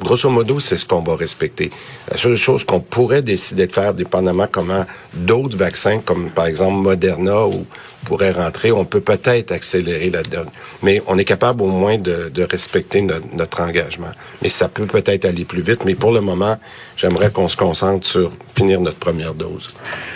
grosso 0.00 0.28
modo, 0.30 0.60
c'est 0.60 0.76
ce 0.76 0.86
qu'on 0.86 1.02
va 1.02 1.16
respecter. 1.16 1.70
La 2.10 2.16
seule 2.16 2.36
chose 2.36 2.64
qu'on 2.64 2.80
pourrait 2.80 3.22
décider 3.22 3.66
de 3.66 3.72
faire, 3.72 3.94
dépendamment 3.94 4.46
comment 4.50 4.86
d'autres 5.14 5.56
vaccins, 5.56 5.98
comme 6.00 6.30
par 6.30 6.46
exemple 6.46 6.76
Moderna 6.76 7.46
ou 7.46 7.66
pourrait 8.04 8.32
rentrer, 8.32 8.72
on 8.72 8.84
peut 8.84 9.00
peut-être 9.00 9.52
accélérer 9.52 10.10
la 10.10 10.22
donne. 10.22 10.48
Mais 10.82 11.02
on 11.06 11.18
est 11.18 11.24
capable 11.24 11.62
au 11.62 11.66
moins 11.66 11.98
de, 11.98 12.30
respecter 12.50 13.02
notre, 13.02 13.60
engagement. 13.60 14.12
Mais 14.40 14.48
ça 14.48 14.68
peut 14.68 14.86
peut-être 14.86 15.24
aller 15.24 15.44
plus 15.44 15.60
vite. 15.60 15.84
Mais 15.84 15.94
pour 15.94 16.12
le 16.12 16.20
moment, 16.20 16.56
j'aimerais 16.96 17.30
qu'on 17.30 17.48
se 17.48 17.56
concentre 17.56 18.06
sur 18.06 18.32
finir 18.46 18.80
notre 18.80 18.98
première 18.98 19.34
dose. 19.34 19.68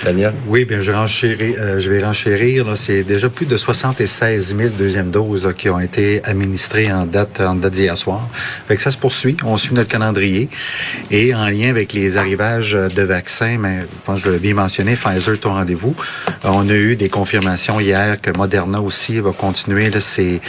Daniel? 0.04 0.32
Oui, 0.46 0.64
bien, 0.64 0.80
je, 0.80 0.92
renchérir, 0.92 1.56
euh, 1.58 1.80
je 1.80 1.90
vais 1.90 2.02
renchérir. 2.02 2.76
C'est 2.76 3.02
déjà 3.02 3.28
plus 3.28 3.46
de 3.46 3.56
76 3.56 4.56
000 4.56 4.70
deuxièmes 4.78 5.10
doses 5.10 5.52
qui 5.58 5.68
ont 5.68 5.80
été 5.80 6.24
administrées 6.24 6.90
en 6.92 7.04
date, 7.04 7.42
d'hier 7.70 7.98
soir. 7.98 8.28
Ça 8.78 8.90
se 8.90 8.96
poursuit. 8.96 9.36
On 9.44 9.56
suit 9.56 9.72
notre 9.73 9.88
calendrier. 9.88 10.49
Et 11.11 11.35
en 11.35 11.47
lien 11.49 11.71
avec 11.71 11.93
les 11.93 12.17
arrivages 12.17 12.73
de 12.73 13.02
vaccins, 13.02 13.57
mais 13.59 13.81
je 13.81 13.87
pense 14.05 14.23
que 14.23 14.31
l'ai 14.31 14.38
bien 14.38 14.55
mentionné, 14.55 14.95
Pfizer, 14.95 15.38
ton 15.38 15.55
rendez-vous, 15.55 15.95
on 16.45 16.69
a 16.69 16.75
eu 16.75 16.97
des 16.97 17.09
confirmations 17.09 17.81
hier 17.81 18.21
que 18.21 18.31
Moderna 18.31 18.81
aussi 18.81 19.19
va 19.21 19.33
continuer 19.33 19.91
de 19.91 20.00
ses, 20.00 20.41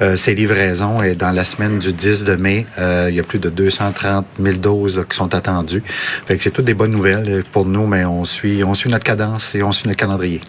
euh, 0.00 0.16
ses 0.16 0.34
livraisons. 0.34 1.02
Et 1.02 1.14
dans 1.14 1.30
la 1.30 1.44
semaine 1.44 1.78
du 1.78 1.92
10 1.92 2.24
de 2.24 2.36
mai, 2.36 2.66
euh, 2.78 3.06
il 3.10 3.16
y 3.16 3.20
a 3.20 3.22
plus 3.22 3.38
de 3.38 3.48
230 3.48 4.26
000 4.40 4.56
doses 4.58 5.04
qui 5.08 5.16
sont 5.16 5.34
attendues. 5.34 5.82
Fait 6.26 6.38
c'est 6.40 6.50
toutes 6.50 6.64
des 6.64 6.74
bonnes 6.74 6.92
nouvelles 6.92 7.44
pour 7.52 7.66
nous, 7.66 7.86
mais 7.86 8.04
on 8.04 8.24
suit, 8.24 8.62
on 8.64 8.74
suit 8.74 8.90
notre 8.90 9.04
cadence 9.04 9.54
et 9.54 9.62
on 9.62 9.72
suit 9.72 9.88
notre 9.88 10.00
calendrier. 10.00 10.40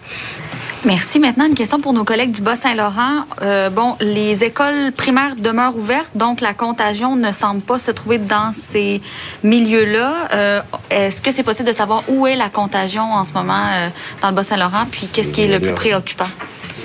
Merci. 0.84 1.18
Maintenant, 1.18 1.46
une 1.46 1.54
question 1.54 1.80
pour 1.80 1.92
nos 1.92 2.04
collègues 2.04 2.30
du 2.30 2.40
Bas-Saint-Laurent. 2.40 3.24
Euh, 3.42 3.68
bon, 3.68 3.96
les 4.00 4.44
écoles 4.44 4.92
primaires 4.96 5.34
demeurent 5.36 5.76
ouvertes, 5.76 6.10
donc 6.14 6.40
la 6.40 6.54
contagion 6.54 7.16
ne 7.16 7.32
semble 7.32 7.62
pas 7.62 7.78
se 7.78 7.90
trouver 7.90 8.18
dans 8.18 8.52
ces 8.52 9.02
milieux-là. 9.42 10.28
Euh, 10.32 10.60
Est-ce 10.90 11.20
que 11.20 11.32
c'est 11.32 11.42
possible 11.42 11.68
de 11.68 11.74
savoir 11.74 12.04
où 12.08 12.26
est 12.28 12.36
la 12.36 12.48
contagion 12.48 13.02
en 13.02 13.24
ce 13.24 13.32
moment 13.32 13.66
euh, 13.74 13.88
dans 14.22 14.28
le 14.28 14.34
Bas-Saint-Laurent, 14.34 14.86
puis 14.90 15.08
qu'est-ce 15.12 15.32
qui 15.32 15.42
est 15.42 15.48
le 15.48 15.58
plus 15.58 15.74
préoccupant? 15.74 16.28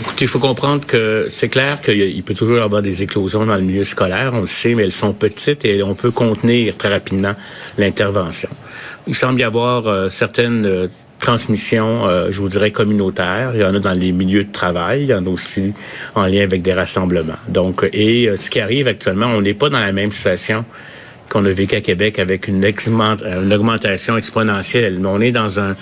Écoutez, 0.02 0.26
il 0.26 0.28
faut 0.28 0.40
comprendre 0.40 0.86
que 0.86 1.28
c'est 1.30 1.50
clair 1.50 1.80
qu'il 1.80 2.24
peut 2.24 2.34
toujours 2.34 2.58
y 2.58 2.62
avoir 2.62 2.82
des 2.82 3.04
éclosions 3.04 3.46
dans 3.46 3.56
le 3.56 3.62
milieu 3.62 3.84
scolaire, 3.84 4.32
on 4.34 4.42
le 4.42 4.48
sait, 4.48 4.74
mais 4.74 4.84
elles 4.84 4.92
sont 4.92 5.14
petites 5.14 5.66
et 5.66 5.84
on 5.84 5.94
peut 5.94 6.12
contenir 6.12 6.76
très 6.78 6.90
rapidement 6.90 7.34
l'intervention. 7.78 8.50
Il 9.06 9.16
semble 9.16 9.40
y 9.40 9.44
avoir 9.44 9.88
euh, 9.88 10.10
certaines 10.10 10.66
euh, 10.66 10.88
transmission, 11.24 12.06
euh, 12.06 12.27
je 12.32 12.42
vous 12.42 12.50
dirais, 12.50 12.72
communautaire. 12.72 13.51
Il 13.56 13.62
y 13.62 13.63
en 13.63 13.74
a 13.74 13.80
dans 13.80 13.98
les 13.98 14.12
milieux 14.12 14.44
de 14.44 14.51
travail, 14.51 15.03
il 15.03 15.08
y 15.08 15.13
en 15.13 15.25
a 15.25 15.30
aussi 15.30 15.74
en 16.15 16.27
lien 16.27 16.44
avec 16.44 16.62
des 16.62 16.74
rassemblements. 16.74 17.39
Donc, 17.48 17.88
et 17.94 18.27
euh, 18.27 18.36
ce 18.36 18.50
qui 18.50 18.60
arrive 18.60 18.88
actuellement, 18.89 19.27
on 19.27 19.42
n'est 19.42 19.53
pas 19.53 19.70
dans 19.70 19.80
la 19.80 19.94
même 19.94 20.12
situation 20.12 20.65
qu'on 21.30 21.46
a 21.46 21.50
vécu 21.50 21.75
à 21.75 21.82
Québec 21.82 22.20
avec 22.20 22.48
une, 22.50 22.63
une 22.63 23.53
augmentation 23.53 24.18
exponentielle. 24.18 25.00
On 25.06 25.22
est 25.22 25.32
dans 25.32 25.60
un, 25.62 25.75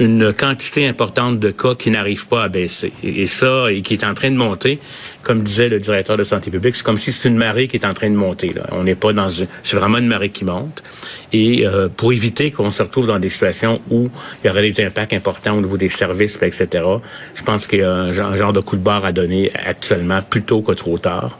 une 0.00 0.32
quantité 0.32 0.88
importante 0.88 1.38
de 1.38 1.50
cas 1.50 1.74
qui 1.74 1.90
n'arrivent 1.90 2.26
pas 2.26 2.42
à 2.42 2.48
baisser. 2.48 2.92
Et, 3.04 3.26
ça, 3.26 3.70
et 3.70 3.82
qui 3.82 3.94
est 3.94 4.04
en 4.04 4.14
train 4.14 4.30
de 4.30 4.36
monter, 4.36 4.78
comme 5.22 5.42
disait 5.42 5.68
le 5.68 5.78
directeur 5.78 6.16
de 6.16 6.24
santé 6.24 6.50
publique, 6.50 6.74
c'est 6.74 6.82
comme 6.82 6.98
si 6.98 7.12
c'est 7.12 7.28
une 7.28 7.36
marée 7.36 7.68
qui 7.68 7.76
est 7.76 7.86
en 7.86 7.94
train 7.94 8.10
de 8.10 8.16
monter. 8.16 8.52
Là. 8.54 8.66
On 8.72 8.82
n'est 8.82 8.94
pas 8.94 9.12
dans 9.12 9.28
une... 9.28 9.46
C'est 9.62 9.76
vraiment 9.76 9.98
une 9.98 10.08
marée 10.08 10.30
qui 10.30 10.44
monte. 10.44 10.82
Et 11.32 11.66
euh, 11.66 11.88
pour 11.88 12.12
éviter 12.12 12.50
qu'on 12.50 12.70
se 12.70 12.82
retrouve 12.82 13.06
dans 13.06 13.18
des 13.18 13.28
situations 13.28 13.80
où 13.90 14.08
il 14.42 14.46
y 14.46 14.50
aurait 14.50 14.68
des 14.68 14.84
impacts 14.84 15.12
importants 15.12 15.56
au 15.56 15.60
niveau 15.60 15.76
des 15.76 15.88
services, 15.88 16.38
etc., 16.42 16.84
je 17.34 17.42
pense 17.42 17.66
qu'il 17.66 17.80
y 17.80 17.82
a 17.82 17.92
un 17.92 18.12
genre, 18.12 18.52
de 18.52 18.60
coup 18.60 18.76
de 18.76 18.82
barre 18.82 19.04
à 19.04 19.12
donner 19.12 19.50
actuellement, 19.54 20.20
plutôt 20.22 20.62
que 20.62 20.72
trop 20.72 20.98
tard. 20.98 21.38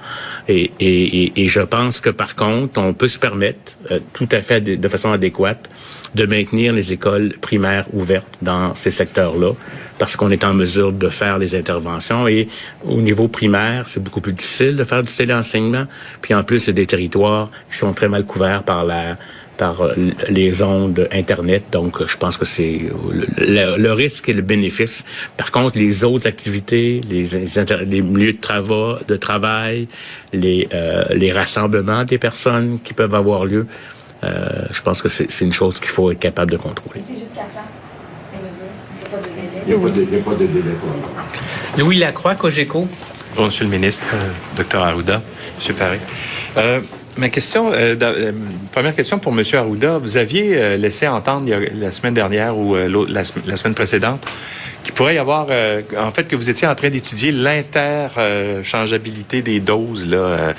Et, 0.48 0.70
et, 0.80 1.42
et, 1.42 1.48
je 1.48 1.60
pense 1.60 2.00
que, 2.00 2.10
par 2.10 2.36
contre, 2.36 2.80
on 2.80 2.94
peut 2.94 3.08
se 3.08 3.18
permettre, 3.18 3.78
euh, 3.90 3.98
tout 4.12 4.28
à 4.32 4.42
fait 4.42 4.60
de 4.60 4.88
façon 4.88 5.10
adéquate, 5.10 5.68
de 6.14 6.26
maintenir 6.26 6.72
les 6.72 6.92
écoles 6.92 7.34
primaires 7.40 7.86
ouvertes 7.92 8.38
dans 8.42 8.74
ces 8.74 8.90
secteurs-là, 8.90 9.52
parce 9.98 10.16
qu'on 10.16 10.30
est 10.30 10.44
en 10.44 10.54
mesure 10.54 10.92
de 10.92 11.08
faire 11.08 11.38
les 11.38 11.54
interventions. 11.54 12.26
Et 12.26 12.48
au 12.84 13.00
niveau 13.00 13.28
primaire, 13.28 13.88
c'est 13.88 14.02
beaucoup 14.02 14.20
plus 14.20 14.32
difficile 14.32 14.76
de 14.76 14.84
faire 14.84 15.02
du 15.02 15.12
téléenseignement. 15.12 15.86
Puis 16.22 16.34
en 16.34 16.42
plus, 16.42 16.60
c'est 16.60 16.72
des 16.72 16.86
territoires 16.86 17.50
qui 17.70 17.76
sont 17.76 17.92
très 17.92 18.08
mal 18.08 18.24
couverts 18.24 18.62
par 18.62 18.84
la 18.84 19.16
par 19.60 19.76
les 20.38 20.62
ondes 20.62 21.06
Internet. 21.12 21.64
Donc, 21.70 21.92
je 22.12 22.16
pense 22.16 22.36
que 22.40 22.46
c'est 22.46 22.80
le, 23.36 23.76
le, 23.86 23.92
risque 23.92 24.30
et 24.30 24.32
le 24.32 24.40
bénéfice. 24.52 25.04
Par 25.36 25.50
contre, 25.50 25.76
les 25.76 26.02
autres 26.02 26.26
activités, 26.26 27.02
les, 27.10 27.26
les 27.94 28.00
milieux 28.00 28.32
de 28.32 28.40
travail, 28.40 28.96
de 29.06 29.16
travail 29.16 29.88
les, 30.32 30.66
euh, 30.72 31.04
les 31.22 31.30
rassemblements 31.40 32.04
des 32.04 32.16
personnes 32.16 32.78
qui 32.84 32.94
peuvent 32.94 33.14
avoir 33.14 33.44
lieu, 33.44 33.66
euh, 34.24 34.64
je 34.70 34.80
pense 34.80 35.02
que 35.02 35.10
c'est 35.10 35.44
une 35.44 35.52
chose 35.52 35.74
qu'il 35.78 35.90
faut 35.96 36.10
être 36.10 36.18
capable 36.18 36.52
de 36.52 36.56
contrôler. 36.56 37.00
C'est 37.06 37.20
jusqu'à 37.24 37.46
quand? 37.54 37.68
Il 39.66 39.74
n'y 39.74 39.74
a, 39.74 39.76
a, 39.76 40.22
pas 40.22 40.34
de 40.42 40.46
délai 40.46 40.74
pour 40.80 40.90
Louis 41.78 41.96
Lacroix, 41.96 42.34
Cogeco. 42.34 42.88
Bonjour, 43.30 43.46
Monsieur 43.46 43.64
le 43.64 43.70
ministre, 43.70 44.06
euh, 44.14 44.62
Dr 44.62 44.82
Arruda, 44.82 45.20
M. 45.68 45.74
Paré. 45.74 45.98
Euh, 46.56 46.80
ma 47.20 47.28
question, 47.28 47.72
euh, 47.72 47.94
euh, 48.00 48.32
première 48.72 48.96
question 48.96 49.18
pour 49.18 49.38
M. 49.38 49.44
Arruda. 49.52 49.98
Vous 49.98 50.16
aviez 50.16 50.56
euh, 50.56 50.76
laissé 50.76 51.06
entendre 51.06 51.52
a, 51.52 51.58
la 51.72 51.92
semaine 51.92 52.14
dernière 52.14 52.56
ou 52.56 52.74
la, 52.74 53.22
la, 53.46 53.56
semaine 53.56 53.74
précédente 53.74 54.26
qu'il 54.82 54.94
pourrait 54.94 55.16
y 55.16 55.18
avoir, 55.18 55.48
en 55.98 56.10
fait, 56.10 56.26
que 56.26 56.34
vous 56.34 56.48
étiez 56.48 56.66
en 56.66 56.74
train 56.74 56.88
d'étudier 56.88 57.32
l'interchangeabilité 57.32 59.42
des 59.42 59.60
doses 59.60 60.06
là, 60.06 60.54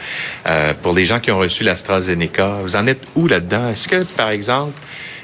pour 0.84 0.94
les 0.94 1.06
gens 1.06 1.20
qui 1.20 1.32
ont 1.32 1.40
reçu 1.40 1.64
l'AstraZeneca. 1.64 2.60
Vous 2.62 2.76
en 2.76 2.86
êtes 2.86 3.02
où 3.16 3.28
là-dedans? 3.28 3.70
Est-ce 3.70 3.88
que, 3.88 4.04
par 4.04 4.30
exemple, 4.30 4.80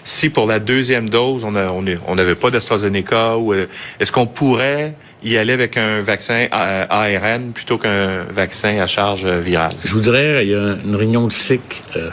si 0.07 0.29
pour 0.29 0.47
la 0.47 0.59
deuxième 0.59 1.09
dose, 1.09 1.43
on 1.43 2.15
n'avait 2.15 2.35
pas 2.35 2.49
d'AstraZeneca, 2.49 3.37
ou 3.37 3.53
est-ce 3.53 4.09
qu'on 4.13 4.25
pourrait 4.25 4.93
y 5.21 5.35
aller 5.35 5.51
avec 5.51 5.75
un 5.75 6.01
vaccin 6.01 6.47
ARN 6.49 7.51
plutôt 7.51 7.77
qu'un 7.77 8.23
vaccin 8.23 8.79
à 8.79 8.87
charge 8.87 9.25
virale? 9.25 9.73
Je 9.83 9.93
vous 9.93 9.99
dirais, 9.99 10.45
il 10.45 10.51
y 10.51 10.55
a 10.55 10.77
une 10.85 10.95
réunion 10.95 11.27
de 11.27 11.33
SIC, 11.33 11.59
euh, 11.97 12.09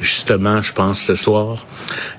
justement, 0.00 0.60
je 0.60 0.72
pense, 0.72 1.00
ce 1.00 1.14
soir, 1.14 1.64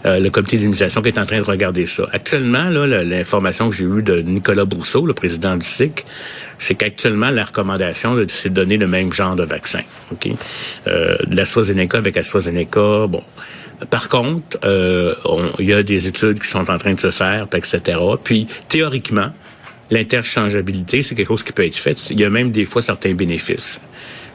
euh, 0.05 0.17
le 0.19 0.29
comité 0.29 0.55
d'immunisation 0.55 1.01
qui 1.01 1.09
est 1.09 1.19
en 1.19 1.25
train 1.25 1.39
de 1.39 1.43
regarder 1.43 1.85
ça. 1.87 2.07
Actuellement, 2.13 2.69
l'information 2.69 3.69
que 3.69 3.75
j'ai 3.75 3.83
eue 3.83 4.03
de 4.03 4.21
Nicolas 4.21 4.63
Brousseau, 4.63 5.05
le 5.05 5.13
président 5.13 5.57
du 5.57 5.65
SIC, 5.65 6.05
c'est 6.57 6.75
qu'actuellement, 6.75 7.31
la 7.31 7.43
recommandation, 7.43 8.15
c'est 8.29 8.47
de 8.47 8.53
donner 8.53 8.77
le 8.77 8.87
même 8.87 9.11
genre 9.11 9.35
de 9.35 9.43
vaccin. 9.43 9.81
OK? 10.09 10.29
Euh, 10.87 11.17
de 11.25 11.35
l'AstraZeneca 11.35 11.97
avec 11.97 12.15
AstraZeneca, 12.15 13.07
bon... 13.07 13.23
Par 13.89 14.09
contre, 14.09 14.57
euh, 14.63 15.13
il 15.59 15.65
y 15.65 15.73
a 15.73 15.83
des 15.83 16.07
études 16.07 16.39
qui 16.39 16.47
sont 16.47 16.69
en 16.69 16.77
train 16.77 16.93
de 16.93 16.99
se 16.99 17.11
faire, 17.11 17.47
etc. 17.53 17.99
Puis, 18.23 18.47
théoriquement, 18.67 19.31
l'interchangeabilité, 19.91 21.03
c'est 21.03 21.15
quelque 21.15 21.27
chose 21.27 21.43
qui 21.43 21.53
peut 21.53 21.65
être 21.65 21.75
fait. 21.75 22.09
Il 22.09 22.19
y 22.19 22.25
a 22.25 22.29
même 22.29 22.51
des 22.51 22.65
fois 22.65 22.81
certains 22.81 23.13
bénéfices. 23.13 23.79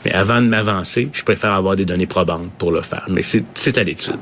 Mais 0.04 0.12
avant 0.12 0.40
de 0.40 0.46
m'avancer, 0.46 1.08
je 1.12 1.22
préfère 1.22 1.52
avoir 1.52 1.76
des 1.76 1.84
données 1.84 2.06
probantes 2.06 2.50
pour 2.58 2.72
le 2.72 2.82
faire. 2.82 3.06
Mais 3.08 3.22
c'est 3.22 3.78
à 3.78 3.82
l'étude. 3.82 4.18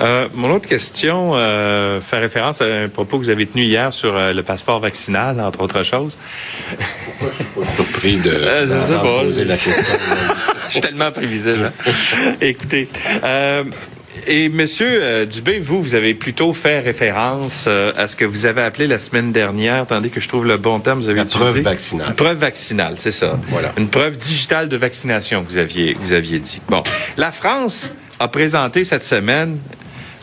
Euh, 0.00 0.28
mon 0.34 0.50
autre 0.52 0.68
question 0.68 1.32
euh, 1.34 2.00
fait 2.00 2.18
référence 2.18 2.60
à 2.60 2.66
un 2.66 2.88
propos 2.88 3.18
que 3.18 3.24
vous 3.24 3.30
avez 3.30 3.46
tenu 3.46 3.64
hier 3.64 3.92
sur 3.92 4.16
euh, 4.16 4.32
le 4.32 4.42
passeport 4.44 4.78
vaccinal, 4.78 5.40
entre 5.40 5.60
autres 5.60 5.82
choses. 5.82 6.16
Pourquoi 7.18 7.28
je 7.30 7.42
suis 7.44 7.52
pas 7.54 7.74
surpris 7.74 8.16
de, 8.16 8.30
euh, 8.30 8.66
je 8.82 8.86
sais 8.86 8.92
pas. 8.94 9.22
poser 9.24 9.44
la 9.44 9.56
question? 9.56 9.98
je 10.66 10.72
suis 10.72 10.80
tellement 10.80 11.10
prévisible. 11.10 11.70
Hein? 11.86 11.92
Écoutez, 12.40 12.88
euh, 13.24 13.64
et 14.26 14.48
Monsieur 14.48 14.98
euh, 15.02 15.24
Dubé, 15.26 15.58
vous, 15.58 15.80
vous 15.82 15.94
avez 15.94 16.14
plutôt 16.14 16.52
fait 16.52 16.80
référence 16.80 17.66
euh, 17.68 17.92
à 17.96 18.08
ce 18.08 18.16
que 18.16 18.24
vous 18.24 18.46
avez 18.46 18.62
appelé 18.62 18.86
la 18.86 18.98
semaine 18.98 19.32
dernière, 19.32 19.86
tandis 19.86 20.10
que 20.10 20.20
je 20.20 20.28
trouve 20.28 20.46
le 20.46 20.56
bon 20.56 20.80
terme, 20.80 21.00
vous 21.00 21.08
avez 21.08 21.18
la 21.18 21.22
utilisé. 21.24 21.50
preuve 21.50 21.62
vaccinale. 21.62 22.08
Une 22.08 22.14
preuve 22.14 22.38
vaccinale, 22.38 22.94
c'est 22.98 23.12
ça. 23.12 23.38
Voilà. 23.48 23.72
Une 23.78 23.88
preuve 23.88 24.16
digitale 24.16 24.68
de 24.68 24.76
vaccination, 24.76 25.44
vous 25.48 25.56
aviez, 25.56 25.96
vous 26.00 26.12
aviez 26.12 26.40
dit. 26.40 26.60
Bon, 26.68 26.82
la 27.16 27.32
France 27.32 27.90
a 28.18 28.28
présenté 28.28 28.84
cette 28.84 29.04
semaine 29.04 29.58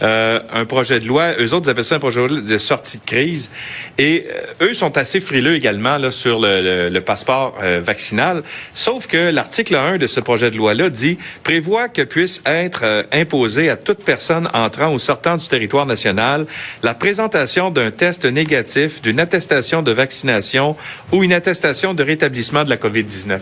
euh, 0.01 0.39
un 0.53 0.65
projet 0.65 0.99
de 0.99 1.07
loi. 1.07 1.33
Eux 1.39 1.53
autres, 1.53 1.67
ils 1.67 1.69
appellent 1.71 1.83
ça 1.83 1.95
un 1.95 1.99
projet 1.99 2.27
de, 2.27 2.57
sortie 2.57 2.97
de 2.97 3.05
crise. 3.05 3.49
Et 3.97 4.27
euh, 4.59 4.67
eux 4.67 4.73
sont 4.73 4.97
assez 4.97 5.21
frileux 5.21 5.55
également 5.55 5.97
là, 5.97 6.11
sur 6.11 6.39
le, 6.41 6.99
passeport 6.99 7.55
euh, 7.61 7.81
vaccinal. 7.83 8.43
Sauf 8.73 9.07
que 9.07 9.29
l'article 9.29 9.75
1 9.75 9.97
de 9.97 10.07
ce 10.07 10.19
projet 10.19 10.51
de 10.51 10.57
loi-là 10.57 10.89
dit 10.89 11.17
prévoit 11.43 11.87
que 11.87 12.01
puisse 12.01 12.41
être 12.45 13.05
imposé 13.11 13.69
à 13.69 13.77
toute 13.77 14.03
personne 14.03 14.49
entrant 14.53 14.93
ou 14.93 14.99
sortant 14.99 15.37
du 15.37 15.47
territoire 15.47 15.85
national 15.85 16.45
la 16.83 16.93
présentation 16.93 17.71
d'un 17.71 17.91
test 17.91 18.25
négatif, 18.25 19.01
d'une 19.01 19.19
attestation 19.19 19.81
de 19.81 19.91
vaccination 19.91 20.75
ou 21.11 21.23
une 21.23 21.33
attestation 21.33 21.93
de 21.93 22.03
rétablissement 22.03 22.63
de 22.63 22.69
la 22.69 22.77
COVID-19. 22.77 23.39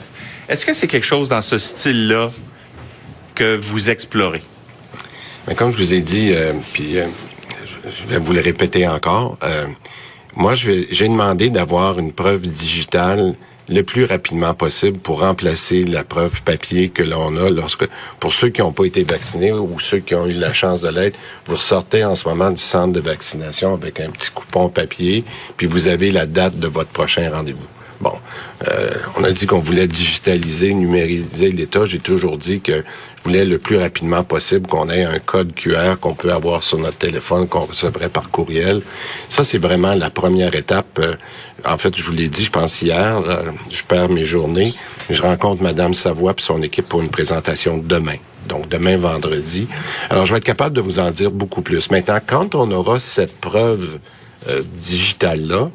Est-ce 0.49 0.65
que 0.65 0.73
c'est 0.73 0.87
quelque 0.87 1.05
chose 1.05 1.29
dans 1.29 1.41
ce 1.41 1.57
style-là 1.57 2.31
que 3.35 3.55
vous 3.55 3.89
explorez? 3.89 4.43
Comme 5.57 5.71
je 5.71 5.77
vous 5.77 5.93
ai 5.93 6.01
dit, 6.01 6.31
euh, 6.31 6.53
puis 6.71 6.97
euh, 6.97 7.05
je 7.85 8.07
vais 8.07 8.17
vous 8.17 8.31
le 8.31 8.39
répéter 8.39 8.87
encore, 8.87 9.37
euh, 9.43 9.67
moi, 10.35 10.55
j'ai 10.55 11.07
demandé 11.07 11.49
d'avoir 11.49 11.99
une 11.99 12.13
preuve 12.13 12.41
digitale 12.41 13.35
le 13.69 13.81
plus 13.83 14.05
rapidement 14.05 14.53
possible 14.53 14.97
pour 14.99 15.19
remplacer 15.19 15.83
la 15.83 16.03
preuve 16.03 16.41
papier 16.43 16.89
que 16.89 17.03
l'on 17.03 17.35
a 17.37 17.49
lorsque, 17.49 17.87
pour 18.19 18.33
ceux 18.33 18.49
qui 18.49 18.61
n'ont 18.61 18.71
pas 18.71 18.85
été 18.85 19.03
vaccinés 19.03 19.51
ou 19.51 19.79
ceux 19.79 19.99
qui 19.99 20.15
ont 20.15 20.25
eu 20.27 20.33
la 20.33 20.53
chance 20.53 20.81
de 20.81 20.89
l'être, 20.89 21.19
vous 21.45 21.55
ressortez 21.55 22.03
en 22.03 22.15
ce 22.15 22.27
moment 22.27 22.49
du 22.49 22.61
centre 22.61 22.93
de 22.93 22.99
vaccination 22.99 23.73
avec 23.73 23.99
un 23.99 24.09
petit 24.09 24.31
coupon 24.31 24.69
papier, 24.69 25.23
puis 25.55 25.67
vous 25.67 25.87
avez 25.87 26.11
la 26.11 26.25
date 26.25 26.57
de 26.57 26.67
votre 26.67 26.89
prochain 26.89 27.29
rendez-vous. 27.31 27.67
Bon, 28.03 28.11
euh, 28.67 28.89
on 29.15 29.23
a 29.23 29.31
dit 29.31 29.45
qu'on 29.45 29.59
voulait 29.59 29.87
digitaliser, 29.87 30.73
numériser 30.73 31.49
l'État. 31.51 31.85
J'ai 31.85 31.99
toujours 31.99 32.37
dit 32.37 32.59
que 32.59 32.73
je 32.73 33.23
voulais 33.23 33.45
le 33.45 33.59
plus 33.59 33.77
rapidement 33.77 34.25
possible 34.25 34.67
qu'on 34.67 34.89
ait 34.89 35.05
un 35.05 35.19
code 35.19 35.53
QR 35.55 35.95
qu'on 36.01 36.13
peut 36.13 36.33
avoir 36.33 36.63
sur 36.63 36.79
notre 36.79 36.97
téléphone, 36.97 37.47
qu'on 37.47 37.61
recevrait 37.61 38.09
par 38.09 38.29
courriel. 38.29 38.81
Ça, 39.29 39.45
c'est 39.45 39.57
vraiment 39.57 39.95
la 39.95 40.09
première 40.09 40.53
étape. 40.53 40.99
Euh, 40.99 41.15
en 41.63 41.77
fait, 41.77 41.95
je 41.95 42.03
vous 42.03 42.11
l'ai 42.11 42.27
dit, 42.27 42.43
je 42.43 42.51
pense 42.51 42.81
hier, 42.81 43.21
euh, 43.25 43.43
je 43.71 43.83
perds 43.83 44.09
mes 44.09 44.25
journées. 44.25 44.73
Je 45.09 45.21
rencontre 45.21 45.63
Madame 45.63 45.93
Savoie 45.93 46.33
et 46.37 46.41
son 46.41 46.61
équipe 46.61 46.89
pour 46.89 47.01
une 47.01 47.09
présentation 47.09 47.77
demain. 47.77 48.17
Donc, 48.49 48.67
demain, 48.67 48.97
vendredi. 48.97 49.65
Alors, 50.09 50.25
je 50.25 50.33
vais 50.33 50.39
être 50.39 50.43
capable 50.43 50.75
de 50.75 50.81
vous 50.81 50.99
en 50.99 51.09
dire 51.11 51.31
beaucoup 51.31 51.61
plus. 51.61 51.89
Maintenant, 51.89 52.19
quand 52.27 52.53
on 52.53 52.69
aura 52.71 52.99
cette 52.99 53.39
preuve 53.39 53.99
euh, 54.49 54.61
digital-là. 54.75 55.71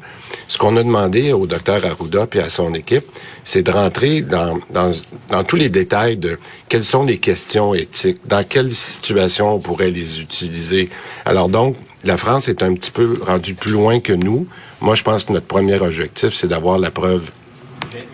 Ce 0.47 0.57
qu'on 0.57 0.77
a 0.77 0.83
demandé 0.83 1.33
au 1.33 1.47
docteur 1.47 1.85
Arruda 1.85 2.27
puis 2.27 2.39
à 2.39 2.49
son 2.49 2.73
équipe, 2.73 3.05
c'est 3.43 3.63
de 3.63 3.71
rentrer 3.71 4.21
dans, 4.21 4.59
dans, 4.69 4.91
dans, 5.29 5.43
tous 5.43 5.55
les 5.55 5.69
détails 5.69 6.17
de 6.17 6.37
quelles 6.67 6.85
sont 6.85 7.03
les 7.03 7.17
questions 7.17 7.73
éthiques, 7.73 8.19
dans 8.25 8.43
quelles 8.43 8.75
situations 8.75 9.55
on 9.55 9.59
pourrait 9.59 9.91
les 9.91 10.21
utiliser. 10.21 10.89
Alors 11.25 11.49
donc, 11.49 11.77
la 12.03 12.17
France 12.17 12.47
est 12.47 12.63
un 12.63 12.73
petit 12.75 12.91
peu 12.91 13.17
rendue 13.21 13.55
plus 13.55 13.71
loin 13.71 13.99
que 13.99 14.13
nous. 14.13 14.47
Moi, 14.81 14.95
je 14.95 15.03
pense 15.03 15.23
que 15.23 15.33
notre 15.33 15.47
premier 15.47 15.79
objectif, 15.79 16.33
c'est 16.33 16.47
d'avoir 16.47 16.79
la 16.79 16.91
preuve 16.91 17.31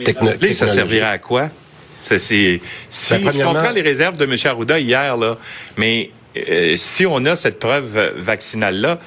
technologique. 0.04 0.56
Ça 0.56 0.68
servirait 0.68 1.02
à 1.02 1.18
quoi? 1.18 1.50
C'est, 2.00 2.20
si 2.20 2.62
ben, 3.12 3.32
je 3.32 3.42
comprends 3.42 3.72
les 3.72 3.82
réserves 3.82 4.18
de 4.18 4.26
M. 4.26 4.36
Arruda 4.46 4.80
hier, 4.80 5.18
là, 5.18 5.36
mais 5.76 6.12
euh, 6.38 6.76
si 6.78 7.06
on 7.06 7.26
a 7.26 7.36
cette 7.36 7.60
preuve 7.60 8.14
vaccinale-là, 8.18 9.00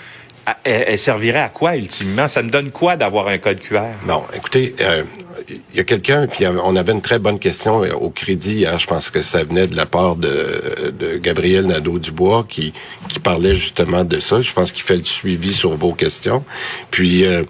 elle, 0.65 0.99
servirait 0.99 1.41
à 1.41 1.49
quoi 1.49 1.77
ultimement? 1.77 2.29
Ça 2.29 2.43
me 2.43 2.51
donne 2.51 2.71
quoi 2.71 2.97
d'avoir 2.97 3.29
un 3.29 3.39
code 3.39 3.61
QR? 3.61 3.81
Bon, 4.07 4.23
écoutez, 4.35 4.75
euh, 4.81 5.03
il 5.49 5.77
y 5.77 5.81
a 5.81 5.85
quelqu'un, 5.85 6.27
puis 6.27 6.47
on 6.47 6.77
avait 6.77 6.93
une 6.93 7.01
très 7.01 7.19
bonne 7.19 7.39
question 7.39 7.85
euh, 7.85 7.93
au 7.93 8.11
crédit 8.11 8.59
hier, 8.59 8.79
je 8.79 8.87
pense 8.87 9.11
que 9.11 9.23
ça 9.23 9.45
venait 9.45 9.67
de 9.67 9.77
la 9.77 9.87
part 9.87 10.17
de, 10.17 11.19
Gabriel 11.21 11.67
Nadeau-Dubois 11.67 12.45
qui, 12.49 12.73
qui 13.09 13.21
parlait 13.21 13.55
justement 13.55 14.05
de 14.05 14.21
ça. 14.21 14.41
Je 14.41 14.53
pense 14.53 14.73
qu'il 14.73 14.83
fait 14.83 14.97
le 14.97 15.05
suivi 15.05 15.53
sur 15.53 15.77
vos 15.77 15.93
questions. 15.93 16.45
Puis, 16.91 17.27
euh, 17.27 17.45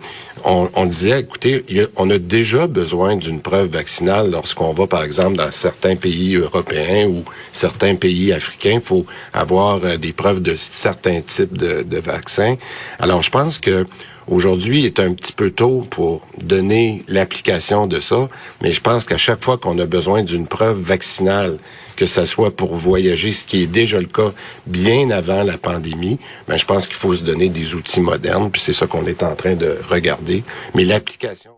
on, 0.45 0.71
on, 0.75 0.87
disait, 0.87 1.21
écoutez, 1.21 1.65
on 1.97 2.11
a 2.11 2.19
déjà 2.19 2.67
besoin 2.67 3.17
d'une 3.17 3.41
preuve 3.41 3.71
vaccinale 3.71 4.31
lorsqu'on 4.31 4.73
va, 4.73 4.87
par 4.87 5.03
exemple, 5.03 5.37
dans 5.37 5.51
certains 5.51 5.97
pays 5.97 6.37
européens 6.37 7.07
ou 7.07 7.25
certains 7.53 7.95
pays 7.95 8.33
africains. 8.33 8.75
Il 8.75 8.81
faut 8.81 9.07
avoir 9.33 9.81
des 9.81 10.13
preuves 10.13 10.43
de 10.43 10.55
certains 10.57 11.21
types 11.21 11.57
de, 11.57 11.83
de 11.83 11.99
vaccins. 11.99 12.57
Alors, 12.99 13.23
je 13.23 13.31
pense 13.31 13.59
que 13.59 13.87
Aujourd'hui, 14.31 14.81
il 14.81 14.85
est 14.85 15.01
un 15.01 15.15
petit 15.15 15.33
peu 15.33 15.51
tôt 15.51 15.87
pour 15.89 16.27
donner 16.43 17.03
l'application 17.09 17.87
de 17.87 17.99
ça, 17.99 18.29
mais 18.61 18.73
je 18.73 18.81
pense 18.83 19.07
qu'à 19.07 19.17
chaque 19.17 19.43
fois 19.43 19.57
qu'on 19.57 19.79
a 19.79 19.87
besoin 19.87 20.23
d'une 20.23 20.47
preuve 20.47 20.79
vaccinale, 20.79 21.59
que 21.97 22.05
ça 22.05 22.27
soit 22.27 22.55
pour 22.55 22.75
voyager, 22.75 23.33
ce 23.33 23.45
qui 23.45 23.63
est 23.63 23.67
déjà 23.67 23.99
le 23.99 24.07
cas 24.07 24.33
bien 24.67 25.09
avant 25.11 25.45
la 25.45 25.57
pandémie, 25.57 26.19
ben 26.47 26.59
je 26.59 26.67
pense 26.67 26.87
qu'il 26.87 26.97
faut 26.97 27.15
se 27.15 27.23
donner 27.23 27.49
des 27.49 27.75
outils 27.75 28.03
modernes, 28.03 28.51
puis 28.51 28.61
c'est 28.61 28.75
ça 28.75 28.87
qu'on 28.87 29.07
est 29.07 29.23
en 29.23 29.35
train 29.35 29.55
de 29.55 29.79
regarder. 29.89 30.45
Mais 30.75 30.85
l'application 30.85 31.53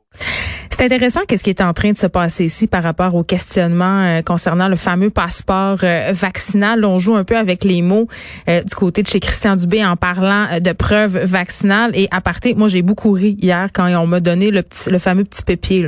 c'est 0.81 0.87
intéressant 0.87 1.21
qu'est-ce 1.29 1.45
qui 1.45 1.51
est 1.51 1.61
en 1.61 1.75
train 1.75 1.93
de 1.93 1.99
se 1.99 2.07
passer 2.07 2.47
ici 2.47 2.67
par 2.67 2.83
rapport 2.83 3.15
au 3.15 3.23
questionnement 3.23 4.03
euh, 4.03 4.23
concernant 4.23 4.67
le 4.67 4.77
fameux 4.77 5.11
passeport 5.11 5.77
euh, 5.83 6.13
vaccinal. 6.15 6.87
On 6.87 6.99
joue 6.99 7.17
un 7.17 7.25
peu 7.25 7.37
avec 7.37 7.65
les 7.65 7.83
mots 7.83 8.09
euh, 8.49 8.63
du 8.63 8.75
côté 8.75 9.03
de 9.03 9.07
chez 9.07 9.21
Christian 9.21 9.57
Dubé 9.57 9.85
en 9.85 9.97
parlant 9.97 10.59
de 10.59 10.73
preuves 10.73 11.19
vaccinales. 11.19 11.91
Et 11.93 12.09
à 12.11 12.23
partir, 12.23 12.57
moi 12.57 12.69
j'ai 12.69 12.81
beaucoup 12.81 13.13
ri 13.13 13.37
hier 13.43 13.69
quand 13.75 13.95
on 13.95 14.07
m'a 14.07 14.21
donné 14.21 14.51
le 14.51 14.63
petit, 14.63 14.89
le 14.89 14.99
fameux 14.99 15.25
petit 15.25 15.43
papier, 15.43 15.87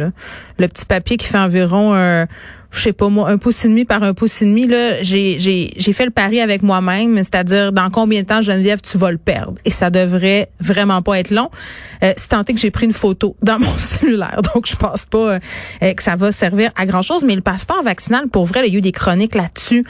le 0.58 0.68
petit 0.68 0.84
papier 0.84 1.16
qui 1.16 1.26
fait 1.26 1.38
environ 1.38 2.26
je 2.72 2.80
sais 2.80 2.92
pas 2.92 3.08
moi, 3.08 3.28
un 3.28 3.36
pouce 3.36 3.64
et 3.66 3.68
demi 3.68 3.84
par 3.84 4.02
un 4.02 4.14
pouce 4.14 4.40
et 4.40 4.46
demi, 4.46 4.66
là, 4.66 5.02
j'ai, 5.02 5.38
j'ai, 5.38 5.74
j'ai 5.76 5.92
fait 5.92 6.06
le 6.06 6.10
pari 6.10 6.40
avec 6.40 6.62
moi-même, 6.62 7.18
c'est-à-dire 7.18 7.70
dans 7.70 7.90
combien 7.90 8.22
de 8.22 8.26
temps, 8.26 8.40
Geneviève, 8.40 8.80
tu 8.80 8.96
vas 8.96 9.12
le 9.12 9.18
perdre. 9.18 9.54
Et 9.66 9.70
ça 9.70 9.90
devrait 9.90 10.48
vraiment 10.58 11.02
pas 11.02 11.18
être 11.18 11.30
long. 11.30 11.50
Euh, 12.02 12.14
c'est 12.16 12.30
tenté 12.30 12.54
que 12.54 12.60
j'ai 12.60 12.70
pris 12.70 12.86
une 12.86 12.94
photo 12.94 13.36
dans 13.42 13.58
mon 13.58 13.72
cellulaire, 13.78 14.40
donc 14.54 14.66
je 14.66 14.74
pense 14.74 15.04
pas 15.04 15.38
euh, 15.82 15.92
que 15.92 16.02
ça 16.02 16.16
va 16.16 16.32
servir 16.32 16.70
à 16.74 16.86
grand-chose. 16.86 17.24
Mais 17.24 17.34
le 17.36 17.42
passeport 17.42 17.82
vaccinal, 17.82 18.28
pour 18.28 18.46
vrai, 18.46 18.66
il 18.66 18.72
y 18.72 18.76
a 18.76 18.78
eu 18.78 18.82
des 18.82 18.92
chroniques 18.92 19.34
là-dessus. 19.34 19.84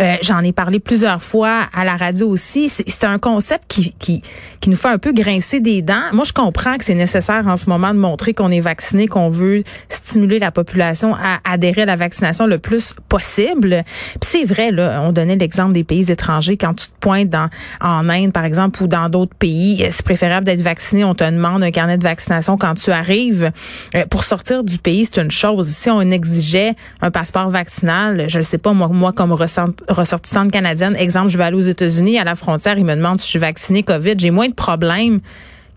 Euh, 0.00 0.14
j'en 0.22 0.40
ai 0.40 0.52
parlé 0.52 0.78
plusieurs 0.78 1.22
fois 1.22 1.62
à 1.74 1.84
la 1.84 1.96
radio 1.96 2.28
aussi. 2.28 2.68
C'est, 2.68 2.88
c'est 2.88 3.06
un 3.06 3.18
concept 3.18 3.64
qui, 3.66 3.94
qui, 3.98 4.22
qui 4.60 4.70
nous 4.70 4.76
fait 4.76 4.88
un 4.88 4.98
peu 4.98 5.12
grincer 5.12 5.58
des 5.58 5.82
dents. 5.82 6.04
Moi, 6.12 6.24
je 6.24 6.32
comprends 6.32 6.76
que 6.78 6.84
c'est 6.84 6.94
nécessaire 6.94 7.46
en 7.48 7.56
ce 7.56 7.68
moment 7.68 7.92
de 7.92 7.98
montrer 7.98 8.32
qu'on 8.32 8.52
est 8.52 8.60
vacciné, 8.60 9.08
qu'on 9.08 9.28
veut 9.28 9.64
stimuler 9.88 10.38
la 10.38 10.52
population 10.52 11.16
à 11.16 11.40
adhérer 11.44 11.82
à 11.82 11.86
la 11.86 11.96
vaccination 11.96 12.27
le 12.46 12.58
plus 12.58 12.94
possible. 13.08 13.84
Puis 14.20 14.30
c'est 14.30 14.44
vrai, 14.44 14.70
là, 14.70 15.00
on 15.02 15.12
donnait 15.12 15.36
l'exemple 15.36 15.72
des 15.72 15.84
pays 15.84 16.10
étrangers. 16.10 16.56
Quand 16.56 16.74
tu 16.74 16.86
te 16.86 16.92
pointes 17.00 17.34
en 17.80 18.08
Inde, 18.08 18.32
par 18.32 18.44
exemple, 18.44 18.82
ou 18.82 18.86
dans 18.86 19.08
d'autres 19.08 19.34
pays, 19.34 19.86
c'est 19.90 20.04
préférable 20.04 20.46
d'être 20.46 20.60
vacciné. 20.60 21.04
On 21.04 21.14
te 21.14 21.24
demande 21.24 21.62
un 21.62 21.70
carnet 21.70 21.98
de 21.98 22.02
vaccination 22.02 22.56
quand 22.56 22.74
tu 22.74 22.90
arrives. 22.90 23.50
Euh, 23.94 24.06
pour 24.06 24.24
sortir 24.24 24.64
du 24.64 24.78
pays, 24.78 25.04
c'est 25.04 25.20
une 25.20 25.30
chose. 25.30 25.68
Si 25.68 25.90
on 25.90 26.00
exigeait 26.00 26.74
un 27.00 27.10
passeport 27.10 27.50
vaccinal, 27.50 28.26
je 28.28 28.38
ne 28.38 28.44
sais 28.44 28.58
pas, 28.58 28.72
moi, 28.72 28.88
moi 28.88 29.12
comme 29.12 29.32
ressortissante 29.32 30.50
canadienne, 30.50 30.96
exemple, 30.96 31.28
je 31.28 31.38
vais 31.38 31.44
aller 31.44 31.56
aux 31.56 31.60
États-Unis, 31.60 32.18
à 32.18 32.24
la 32.24 32.34
frontière, 32.34 32.78
ils 32.78 32.84
me 32.84 32.94
demandent 32.94 33.20
si 33.20 33.26
je 33.26 33.30
suis 33.30 33.38
vaccinée 33.38 33.82
COVID. 33.82 34.14
J'ai 34.18 34.30
moins 34.30 34.48
de 34.48 34.54
problèmes 34.54 35.20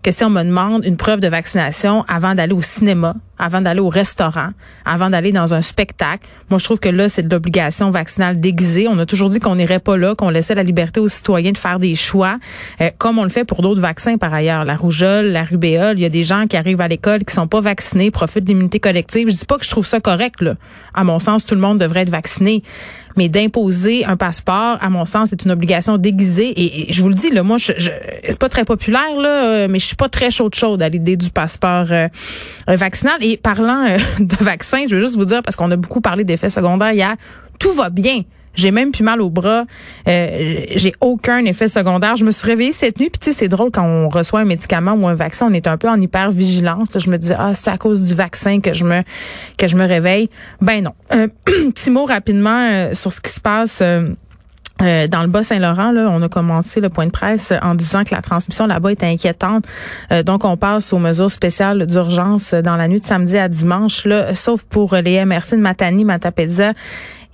que 0.02 0.10
si 0.10 0.24
on 0.24 0.30
me 0.30 0.42
demande 0.42 0.84
une 0.84 0.96
preuve 0.96 1.20
de 1.20 1.28
vaccination 1.28 2.04
avant 2.08 2.34
d'aller 2.34 2.54
au 2.54 2.62
cinéma, 2.62 3.14
avant 3.38 3.60
d'aller 3.60 3.80
au 3.80 3.88
restaurant, 3.88 4.50
avant 4.84 5.10
d'aller 5.10 5.32
dans 5.32 5.54
un 5.54 5.62
spectacle. 5.62 6.26
Moi, 6.50 6.58
je 6.58 6.64
trouve 6.64 6.78
que 6.78 6.88
là, 6.88 7.08
c'est 7.08 7.22
de 7.22 7.34
l'obligation 7.34 7.90
vaccinale 7.90 8.38
déguisée. 8.38 8.86
On 8.88 8.98
a 8.98 9.06
toujours 9.06 9.30
dit 9.30 9.40
qu'on 9.40 9.56
n'irait 9.56 9.78
pas 9.78 9.96
là, 9.96 10.14
qu'on 10.14 10.30
laissait 10.30 10.54
la 10.54 10.62
liberté 10.62 11.00
aux 11.00 11.08
citoyens 11.08 11.52
de 11.52 11.58
faire 11.58 11.78
des 11.78 11.94
choix, 11.94 12.38
euh, 12.80 12.90
comme 12.98 13.18
on 13.18 13.24
le 13.24 13.30
fait 13.30 13.44
pour 13.44 13.62
d'autres 13.62 13.80
vaccins 13.80 14.16
par 14.16 14.32
ailleurs. 14.32 14.64
La 14.64 14.76
rougeole, 14.76 15.26
la 15.26 15.44
rubéole, 15.44 15.98
il 15.98 16.02
y 16.02 16.06
a 16.06 16.10
des 16.10 16.24
gens 16.24 16.46
qui 16.46 16.56
arrivent 16.56 16.80
à 16.80 16.88
l'école 16.88 17.24
qui 17.24 17.34
sont 17.34 17.48
pas 17.48 17.60
vaccinés, 17.60 18.10
profitent 18.10 18.44
de 18.44 18.48
l'immunité 18.48 18.80
collective. 18.80 19.28
Je 19.28 19.34
dis 19.34 19.44
pas 19.44 19.58
que 19.58 19.64
je 19.64 19.70
trouve 19.70 19.86
ça 19.86 20.00
correct, 20.00 20.40
là. 20.40 20.54
À 20.94 21.04
mon 21.04 21.18
sens, 21.18 21.44
tout 21.44 21.54
le 21.54 21.60
monde 21.60 21.78
devrait 21.78 22.02
être 22.02 22.10
vacciné. 22.10 22.62
Mais 23.16 23.28
d'imposer 23.28 24.06
un 24.06 24.16
passeport, 24.16 24.78
à 24.80 24.88
mon 24.88 25.04
sens, 25.04 25.30
c'est 25.30 25.44
une 25.44 25.50
obligation 25.50 25.98
déguisée. 25.98 26.52
Et, 26.56 26.92
je 26.92 27.02
vous 27.02 27.08
le 27.08 27.14
dis, 27.14 27.30
là, 27.30 27.42
moi, 27.42 27.58
je, 27.58 27.72
je 27.76 27.90
c'est 28.24 28.38
pas 28.38 28.48
très 28.48 28.64
populaire, 28.64 29.16
là, 29.18 29.44
euh, 29.44 29.68
mais 29.68 29.78
je 29.78 29.84
suis 29.86 29.96
pas 29.96 30.08
très 30.08 30.30
chaude 30.30 30.54
chaude 30.54 30.82
à 30.82 30.88
l'idée 30.88 31.16
du 31.16 31.30
passeport 31.30 31.86
euh, 31.90 32.08
vaccinal. 32.66 33.21
Et 33.22 33.36
parlant 33.36 33.86
euh, 33.86 33.98
de 34.18 34.36
vaccins, 34.44 34.84
je 34.88 34.96
veux 34.96 35.00
juste 35.00 35.16
vous 35.16 35.24
dire, 35.24 35.42
parce 35.42 35.56
qu'on 35.56 35.70
a 35.70 35.76
beaucoup 35.76 36.00
parlé 36.00 36.24
d'effets 36.24 36.50
secondaires 36.50 36.92
hier, 36.92 37.14
tout 37.58 37.72
va 37.72 37.88
bien. 37.88 38.22
J'ai 38.54 38.70
même 38.70 38.92
plus 38.92 39.04
mal 39.04 39.22
au 39.22 39.30
bras. 39.30 39.64
Euh, 40.08 40.64
j'ai 40.74 40.92
aucun 41.00 41.42
effet 41.46 41.68
secondaire. 41.68 42.16
Je 42.16 42.24
me 42.24 42.30
suis 42.30 42.46
réveillée 42.46 42.72
cette 42.72 43.00
nuit. 43.00 43.08
Puis 43.08 43.18
tu 43.18 43.30
sais, 43.30 43.38
c'est 43.38 43.48
drôle 43.48 43.70
quand 43.70 43.86
on 43.86 44.10
reçoit 44.10 44.40
un 44.40 44.44
médicament 44.44 44.92
ou 44.92 45.06
un 45.08 45.14
vaccin, 45.14 45.46
on 45.50 45.54
est 45.54 45.66
un 45.66 45.78
peu 45.78 45.88
en 45.88 45.98
hyper 45.98 46.30
vigilance. 46.30 46.88
Je 46.94 47.08
me 47.08 47.16
disais 47.16 47.36
ah 47.38 47.54
c'est 47.54 47.70
à 47.70 47.78
cause 47.78 48.02
du 48.02 48.12
vaccin 48.14 48.60
que 48.60 48.74
je 48.74 48.84
me 48.84 49.04
que 49.56 49.68
je 49.68 49.76
me 49.76 49.86
réveille. 49.86 50.28
Ben 50.60 50.82
non. 50.82 50.92
Petit 51.46 51.90
mot 51.90 52.04
rapidement 52.04 52.68
euh, 52.70 52.92
sur 52.92 53.10
ce 53.10 53.22
qui 53.22 53.32
se 53.32 53.40
passe. 53.40 53.82
Euh, 54.80 55.06
dans 55.06 55.22
le 55.22 55.28
Bas-Saint-Laurent, 55.28 55.94
on 55.94 56.22
a 56.22 56.28
commencé 56.28 56.80
le 56.80 56.88
point 56.88 57.06
de 57.06 57.10
presse 57.10 57.52
en 57.62 57.74
disant 57.74 58.04
que 58.04 58.14
la 58.14 58.22
transmission 58.22 58.66
là-bas 58.66 58.92
est 58.92 59.04
inquiétante. 59.04 59.64
Euh, 60.10 60.22
donc, 60.22 60.44
on 60.44 60.56
passe 60.56 60.92
aux 60.92 60.98
mesures 60.98 61.30
spéciales 61.30 61.86
d'urgence 61.86 62.54
dans 62.54 62.76
la 62.76 62.88
nuit 62.88 63.00
de 63.00 63.04
samedi 63.04 63.38
à 63.38 63.48
dimanche, 63.48 64.04
là, 64.06 64.34
sauf 64.34 64.62
pour 64.62 64.94
les 64.96 65.24
MRC 65.24 65.52
de 65.52 65.62
Matani, 65.62 66.04
Matapédia 66.04 66.72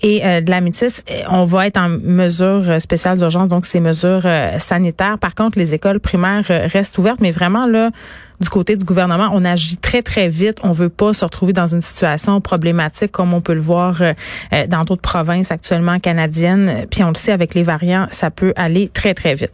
et 0.02 0.24
euh, 0.24 0.40
de 0.40 0.50
la 0.50 0.60
métisse, 0.60 1.04
on 1.28 1.44
va 1.44 1.66
être 1.66 1.76
en 1.76 1.88
mesure 1.88 2.80
spéciale 2.80 3.18
d'urgence, 3.18 3.48
donc 3.48 3.66
ces 3.66 3.80
mesures 3.80 4.26
sanitaires. 4.58 5.18
Par 5.18 5.34
contre, 5.34 5.58
les 5.58 5.74
écoles 5.74 6.00
primaires 6.00 6.44
restent 6.48 6.98
ouvertes, 6.98 7.20
mais 7.20 7.30
vraiment 7.30 7.66
là, 7.66 7.90
du 8.40 8.48
côté 8.48 8.76
du 8.76 8.84
gouvernement, 8.84 9.30
on 9.32 9.44
agit 9.44 9.76
très, 9.76 10.02
très 10.02 10.28
vite. 10.28 10.58
On 10.62 10.72
veut 10.72 10.88
pas 10.88 11.12
se 11.12 11.24
retrouver 11.24 11.52
dans 11.52 11.66
une 11.66 11.80
situation 11.80 12.40
problématique 12.40 13.12
comme 13.12 13.34
on 13.34 13.40
peut 13.40 13.54
le 13.54 13.60
voir 13.60 14.00
euh, 14.00 14.12
euh, 14.52 14.66
dans 14.66 14.84
d'autres 14.84 15.02
provinces 15.02 15.50
actuellement 15.50 15.98
canadiennes. 15.98 16.86
Puis 16.90 17.02
on 17.02 17.08
le 17.08 17.14
sait, 17.14 17.32
avec 17.32 17.54
les 17.54 17.62
variants, 17.62 18.06
ça 18.10 18.30
peut 18.30 18.52
aller 18.56 18.88
très, 18.88 19.14
très 19.14 19.34
vite. 19.34 19.52